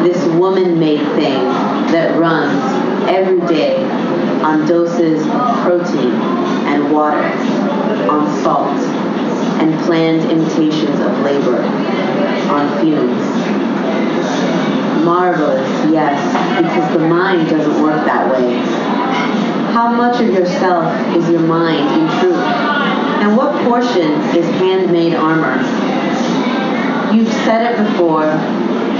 [0.03, 1.43] This woman-made thing
[1.93, 2.63] that runs
[3.07, 3.83] every day
[4.41, 6.11] on doses of protein
[6.65, 7.21] and water,
[8.09, 8.75] on salt,
[9.61, 11.61] and planned imitations of labor,
[12.49, 13.30] on fumes.
[15.03, 16.17] Marvelous, yes,
[16.61, 18.59] because the mind doesn't work that way.
[19.73, 22.37] How much of yourself is your mind in truth?
[23.21, 25.57] And what portion is handmade armor?
[27.13, 28.25] You've said it before,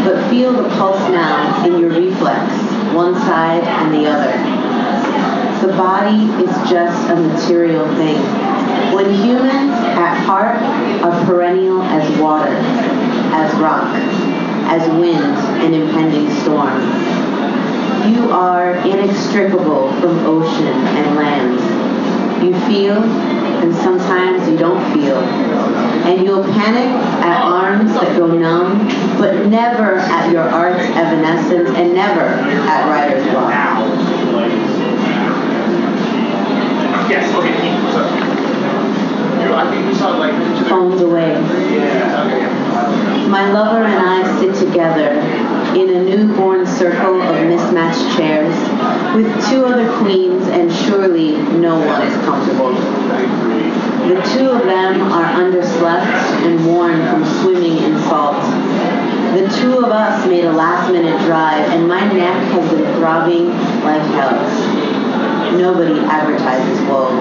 [0.03, 2.51] but feel the pulse now in your reflex,
[2.93, 5.67] one side and the other.
[5.67, 8.21] The body is just a material thing.
[8.93, 10.57] When humans, at heart,
[11.03, 12.55] are perennial as water,
[13.33, 13.95] as rock,
[14.71, 16.79] as wind and impending storm.
[18.09, 22.41] You are inextricable from ocean and land.
[22.41, 25.17] You feel, and sometimes you don't feel.
[25.17, 26.87] And you'll panic
[27.21, 28.87] at arms that go numb,
[29.19, 33.90] but never at your art's evanescence and never at writer's block.
[46.11, 48.53] Newborn circle of mismatched chairs
[49.15, 52.73] with two other queens, and surely no one is comfortable.
[54.09, 58.41] The two of them are underslept and worn from swimming in salt.
[59.35, 63.47] The two of us made a last minute drive, and my neck has been throbbing
[63.83, 65.57] like hell.
[65.57, 67.15] Nobody advertises woe.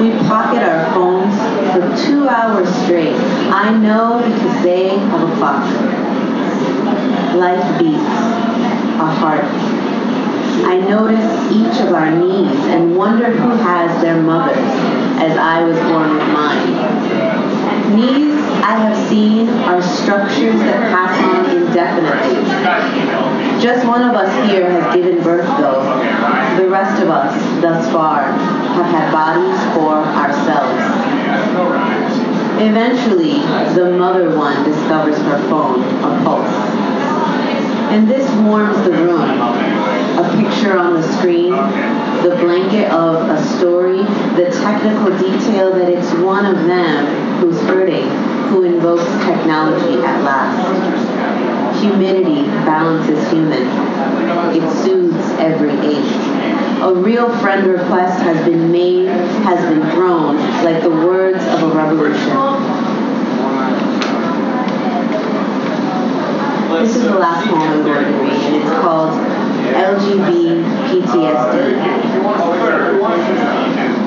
[0.00, 1.36] We pocket our phones
[1.74, 3.16] for two hours straight.
[3.52, 5.97] I know because they have a clock.
[7.38, 8.02] Life beats,
[8.98, 9.44] a heart.
[10.66, 11.22] I notice
[11.52, 14.58] each of our needs and wonder who has their mothers,
[15.22, 16.74] as I was born with mine.
[17.94, 22.42] Needs I have seen are structures that pass on indefinitely.
[23.62, 25.84] Just one of us here has given birth, though.
[26.60, 27.32] The rest of us,
[27.62, 30.82] thus far, have had bodies for ourselves.
[32.60, 33.38] Eventually,
[33.76, 36.67] the mother one discovers her phone, a pulse.
[37.88, 39.22] And this warms the room.
[39.22, 44.02] A picture on the screen, the blanket of a story,
[44.36, 48.08] the technical detail that it's one of them who's hurting,
[48.50, 51.80] who invokes technology at last.
[51.80, 53.62] Humidity balances human.
[54.54, 56.82] It soothes every ache.
[56.82, 61.74] A real friend request has been made, has been thrown, like the words of a
[61.74, 62.87] revolution.
[66.78, 69.10] This is the uh, last poem I'm going to read, and it's called
[69.74, 71.74] LGB PTSD.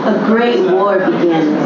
[0.08, 1.60] A great war begins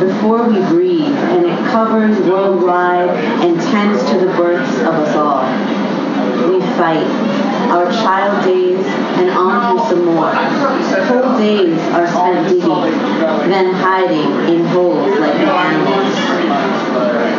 [0.00, 3.10] before we breathe, and it covers worldwide
[3.44, 5.44] and tends to the births of us all.
[6.50, 7.04] We fight,
[7.68, 8.86] our child days,
[9.20, 10.32] and on through some more.
[10.32, 12.98] Whole days are spent digging,
[13.50, 15.87] then hiding in holes like the animals.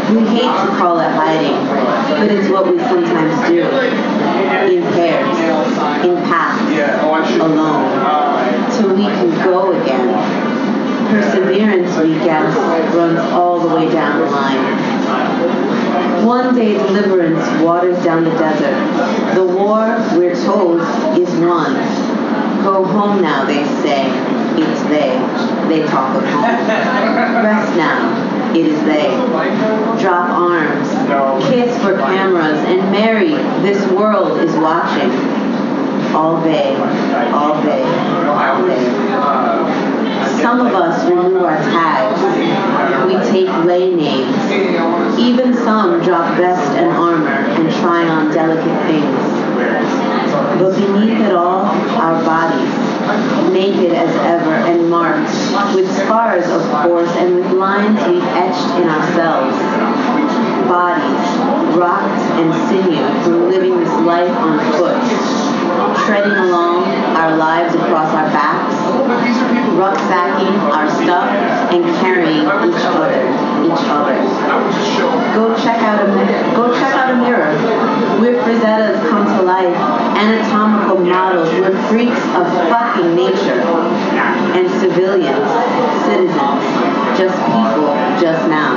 [0.10, 1.54] We hate to call it hiding,
[2.10, 3.62] but it's what we sometimes do.
[3.62, 5.38] In pairs,
[6.04, 10.10] in packs, alone, till we can go again.
[11.12, 12.56] Perseverance, we guess,
[12.96, 16.26] runs all the way down the line.
[16.26, 19.36] One day deliverance waters down the desert.
[19.36, 20.82] The war, we're told,
[21.20, 21.76] is won.
[22.64, 24.10] Go home now, they say.
[24.58, 25.20] It's they.
[25.68, 26.44] They talk of home.
[27.46, 28.29] Rest now.
[28.56, 29.10] It is they.
[30.02, 30.90] Drop arms.
[31.50, 33.30] Kiss for cameras and marry.
[33.62, 35.12] This world is watching.
[36.16, 36.76] All day,
[37.32, 37.84] All day,
[38.28, 40.42] All day.
[40.42, 42.20] Some of us remove our tags.
[43.06, 45.20] We take lay names.
[45.20, 49.40] Even some drop vest and armor and try on delicate things.
[50.60, 55.30] But beneath it all, our bodies, naked as ever and marked,
[55.76, 59.58] with scars, of course, and with lines we've etched in ourselves.
[60.68, 65.02] Bodies, rocked and sinew from living this life on foot,
[66.06, 66.84] treading along
[67.18, 68.59] our lives across our backs,
[69.80, 71.30] rucksacking our stuff,
[71.72, 73.10] and carrying each other,
[73.66, 74.16] each other.
[75.34, 77.54] Go check out a mi- go check out a mirror.
[78.20, 79.76] We're Frisettas come to life,
[80.18, 81.50] anatomical models.
[81.54, 83.62] We're freaks of fucking nature,
[84.54, 85.48] and civilians,
[86.06, 86.62] citizens,
[87.18, 88.76] just people, just now.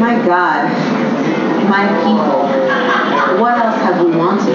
[0.00, 0.70] My God,
[1.70, 4.54] my people, what else have we wanted?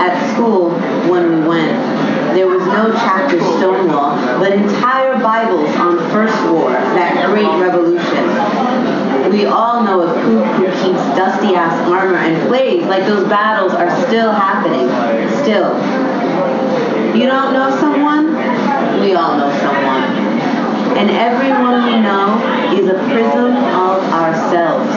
[0.00, 0.70] At school,
[1.10, 1.76] when we went,
[2.34, 9.32] there was no chapter Stonewall, but entire Bibles on First War, that great revolution.
[9.32, 13.72] We all know a coup who keeps dusty ass armor and plays like those battles
[13.72, 14.86] are still happening.
[15.42, 15.74] Still.
[17.16, 18.34] You don't know someone?
[19.00, 20.04] We all know someone.
[20.96, 22.38] And everyone we know
[22.72, 24.90] is a prism of ourselves.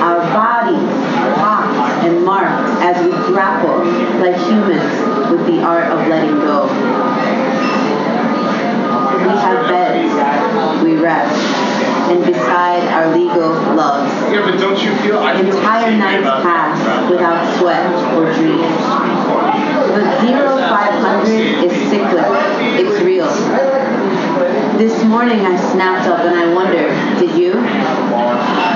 [0.00, 0.80] Our bodies,
[1.38, 3.84] locked and marked as we grapple
[4.20, 4.99] like humans
[5.30, 6.66] with the art of letting go.
[9.20, 11.36] We have beds, we rest,
[12.10, 14.12] and beside our legal loves.
[14.32, 15.18] Yeah, but don't you feel?
[15.18, 18.66] I Entire the nights pass without sweat or dreams.
[19.94, 22.26] But zero five hundred is cyclic.
[22.80, 23.99] It's real.
[24.80, 26.88] This morning I snapped up and I wonder,
[27.20, 27.52] did you?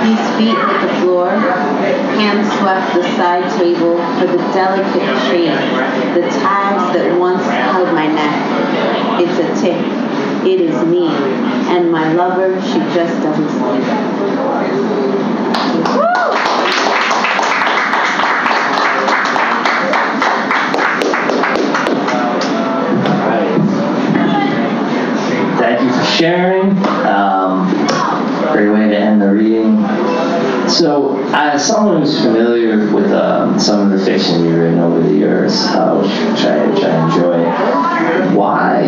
[0.05, 5.49] These feet hit the floor, hands swept the side table for the delicate chain,
[6.13, 9.19] the tags that once held my neck.
[9.19, 9.81] It's a tick.
[10.45, 11.07] It is me.
[11.73, 13.83] And my lover, she just doesn't sleep.
[15.85, 16.84] Thank
[26.15, 26.71] sharing.
[27.05, 27.67] Um,
[28.53, 29.75] great way to end the reading.
[30.69, 35.13] So, as someone who's familiar with um, some of the fiction you've written over the
[35.13, 38.83] years, uh, which, I, which I enjoy, why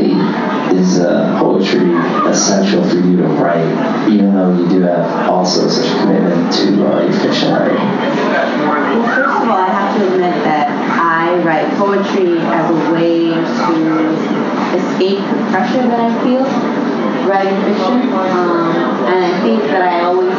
[0.73, 1.93] is uh, poetry
[2.29, 6.87] essential for you to write, even though you do have also such a commitment to
[6.87, 7.75] uh, your fiction writing?
[7.75, 10.69] Well, first of all, I have to admit that
[10.99, 16.76] I write poetry as a way to escape the pressure that I feel
[17.27, 18.07] writing fiction.
[18.15, 18.71] Um,
[19.05, 20.33] and I think that I always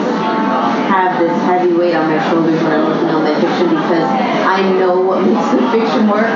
[0.89, 4.09] have this heavy weight on my shoulders when I'm working on my fiction because
[4.49, 6.33] I know what makes the fiction work.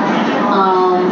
[0.53, 1.09] Um,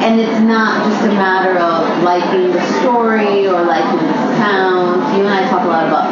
[0.00, 5.04] and it's not just a matter of liking the story or liking the sound.
[5.18, 6.08] You and I talk a lot about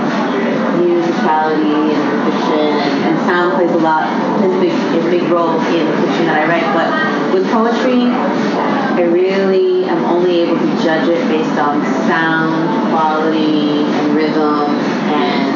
[0.76, 4.04] musicality and fiction, and, and sound plays a lot,
[4.38, 6.68] plays a big, a big role in the fiction that I write.
[6.76, 10.45] But with poetry, I really am only
[10.86, 12.54] judge it based on sound,
[12.94, 14.70] quality, and rhythm,
[15.10, 15.50] and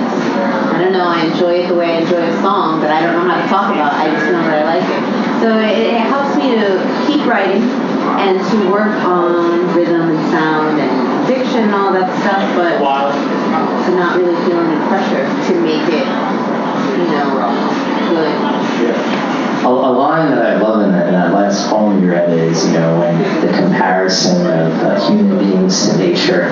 [0.74, 3.14] I don't know, I enjoy it the way I enjoy a song, but I don't
[3.14, 3.98] know how to talk about it.
[4.02, 5.02] I just know that I like it.
[5.38, 10.80] So it, it helps me to keep writing and to work on rhythm and sound
[10.82, 12.82] and diction and all that stuff, but
[13.86, 16.10] to not really feel any pressure to make it,
[16.98, 17.38] you know,
[18.10, 19.39] good.
[19.62, 22.64] A, a line that I love in that, in that last poem you read is,
[22.66, 26.46] you know, when the comparison of uh, human beings to nature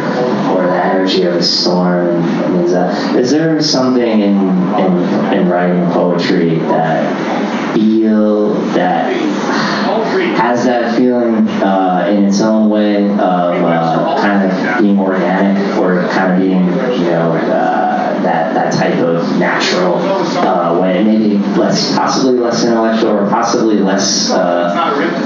[0.50, 2.22] or the energy of a storm.
[2.62, 4.36] Is, that, is there something in,
[4.78, 9.12] in, in writing poetry that feel that
[10.38, 16.06] has that feeling uh, in its own way of uh, kind of being organic or
[16.08, 16.66] kind of being,
[17.00, 17.32] you know,
[18.22, 19.96] that, that type of natural
[20.38, 24.74] uh, way, maybe less, possibly less intellectual or possibly less uh,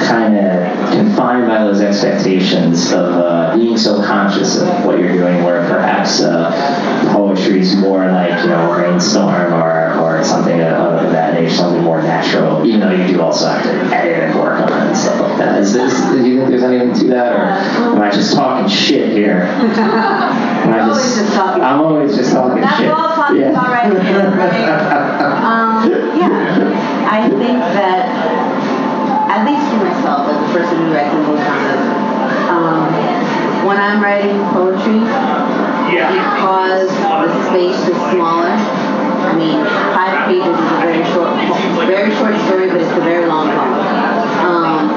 [0.07, 5.43] kind of confined by those expectations of uh, being so conscious of what you're doing,
[5.45, 11.35] where perhaps uh, poetry is more like, you know, rainstorm or, or something of, that
[11.35, 14.69] nature, something more natural, even though you do also have to edit and work on
[14.73, 15.61] it and stuff like that.
[15.61, 19.13] Is this, do you think there's anything to that, or am I just talking shit
[19.13, 19.43] here?
[20.63, 21.63] I You're always just talking.
[21.63, 22.81] I'm always just talking That's.
[22.91, 23.51] All talking Yeah.
[23.51, 24.69] about right there, right?
[25.45, 28.09] Um, yeah, I think that,
[29.31, 31.85] at least for myself, as a person who writes in both genres,
[32.51, 32.87] um,
[33.67, 35.01] when I'm writing poetry,
[35.93, 39.65] because the space is smaller, I mean,
[39.95, 43.49] five pages is a very short, po- very short story, but it's a very long
[43.49, 43.73] poem.
[44.43, 44.89] Um,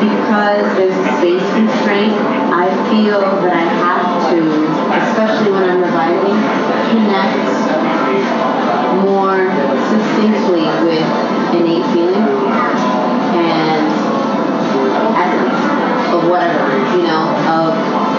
[0.00, 2.12] because there's a space constraint,
[2.52, 4.40] I feel that I have to,
[5.02, 6.36] especially when I'm revising,
[6.90, 7.36] connect
[9.04, 9.52] more
[9.92, 11.06] succinctly with
[11.54, 12.24] innate feeling
[13.36, 13.86] and
[15.16, 18.15] essence of whatever, you know, of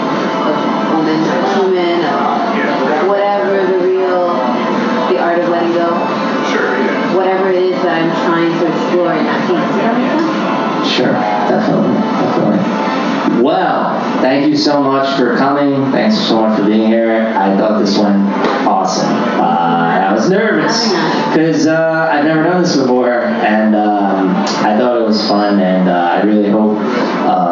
[14.58, 15.92] you so much for coming.
[15.92, 17.12] Thanks so much for being here.
[17.36, 18.16] I thought this went
[18.66, 19.06] awesome.
[19.08, 20.82] Uh, I was nervous
[21.28, 24.30] because uh, I've never done this before, and um,
[24.64, 25.60] I thought it was fun.
[25.60, 26.76] And uh, I really hope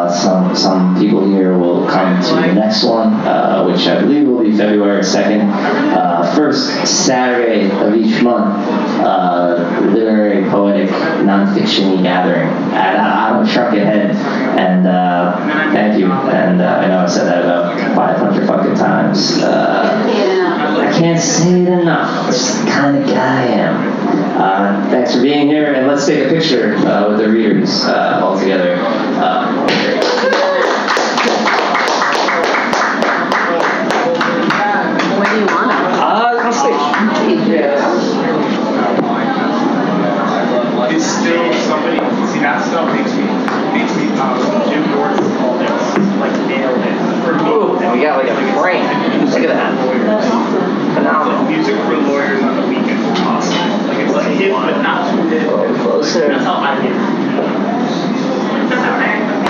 [0.07, 4.29] uh, some some people here will come to the next one, uh, which I believe
[4.29, 8.57] will be February second, uh, first Saturday of each month.
[9.01, 10.91] Uh, literary, poetic,
[11.25, 14.11] non-fiction gathering at I'm a Trucket Head,
[14.59, 15.37] and uh,
[15.73, 16.11] thank you.
[16.11, 19.43] And I know I said that about 500 fucking times.
[19.43, 20.46] Uh,
[20.81, 22.29] I can't say it enough.
[22.29, 24.41] It's the kind of guy I am.
[24.41, 28.21] Uh, thanks for being here, and let's take a picture uh, with the readers uh,
[28.23, 28.77] all together.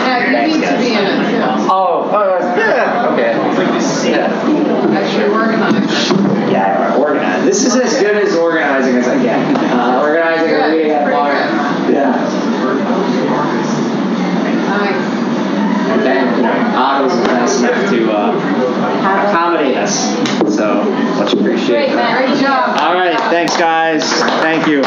[0.07, 1.43] Yeah, you need to be in it too.
[1.71, 3.33] Oh, oh uh, yeah, okay.
[4.11, 4.31] Yeah,
[4.97, 5.31] Actually
[6.53, 7.47] yeah, organized.
[7.47, 9.39] This is as good as organizing as I get.
[9.73, 11.09] Uh, organizing a meeting at.
[11.91, 12.47] Yeah.
[15.89, 16.67] And then, you know,
[17.07, 20.15] was nice enough to uh, accommodate us.
[20.55, 20.85] So,
[21.17, 21.93] much appreciated.
[21.93, 22.79] Great job.
[22.81, 24.03] All right, thanks, guys.
[24.43, 24.83] Thank you.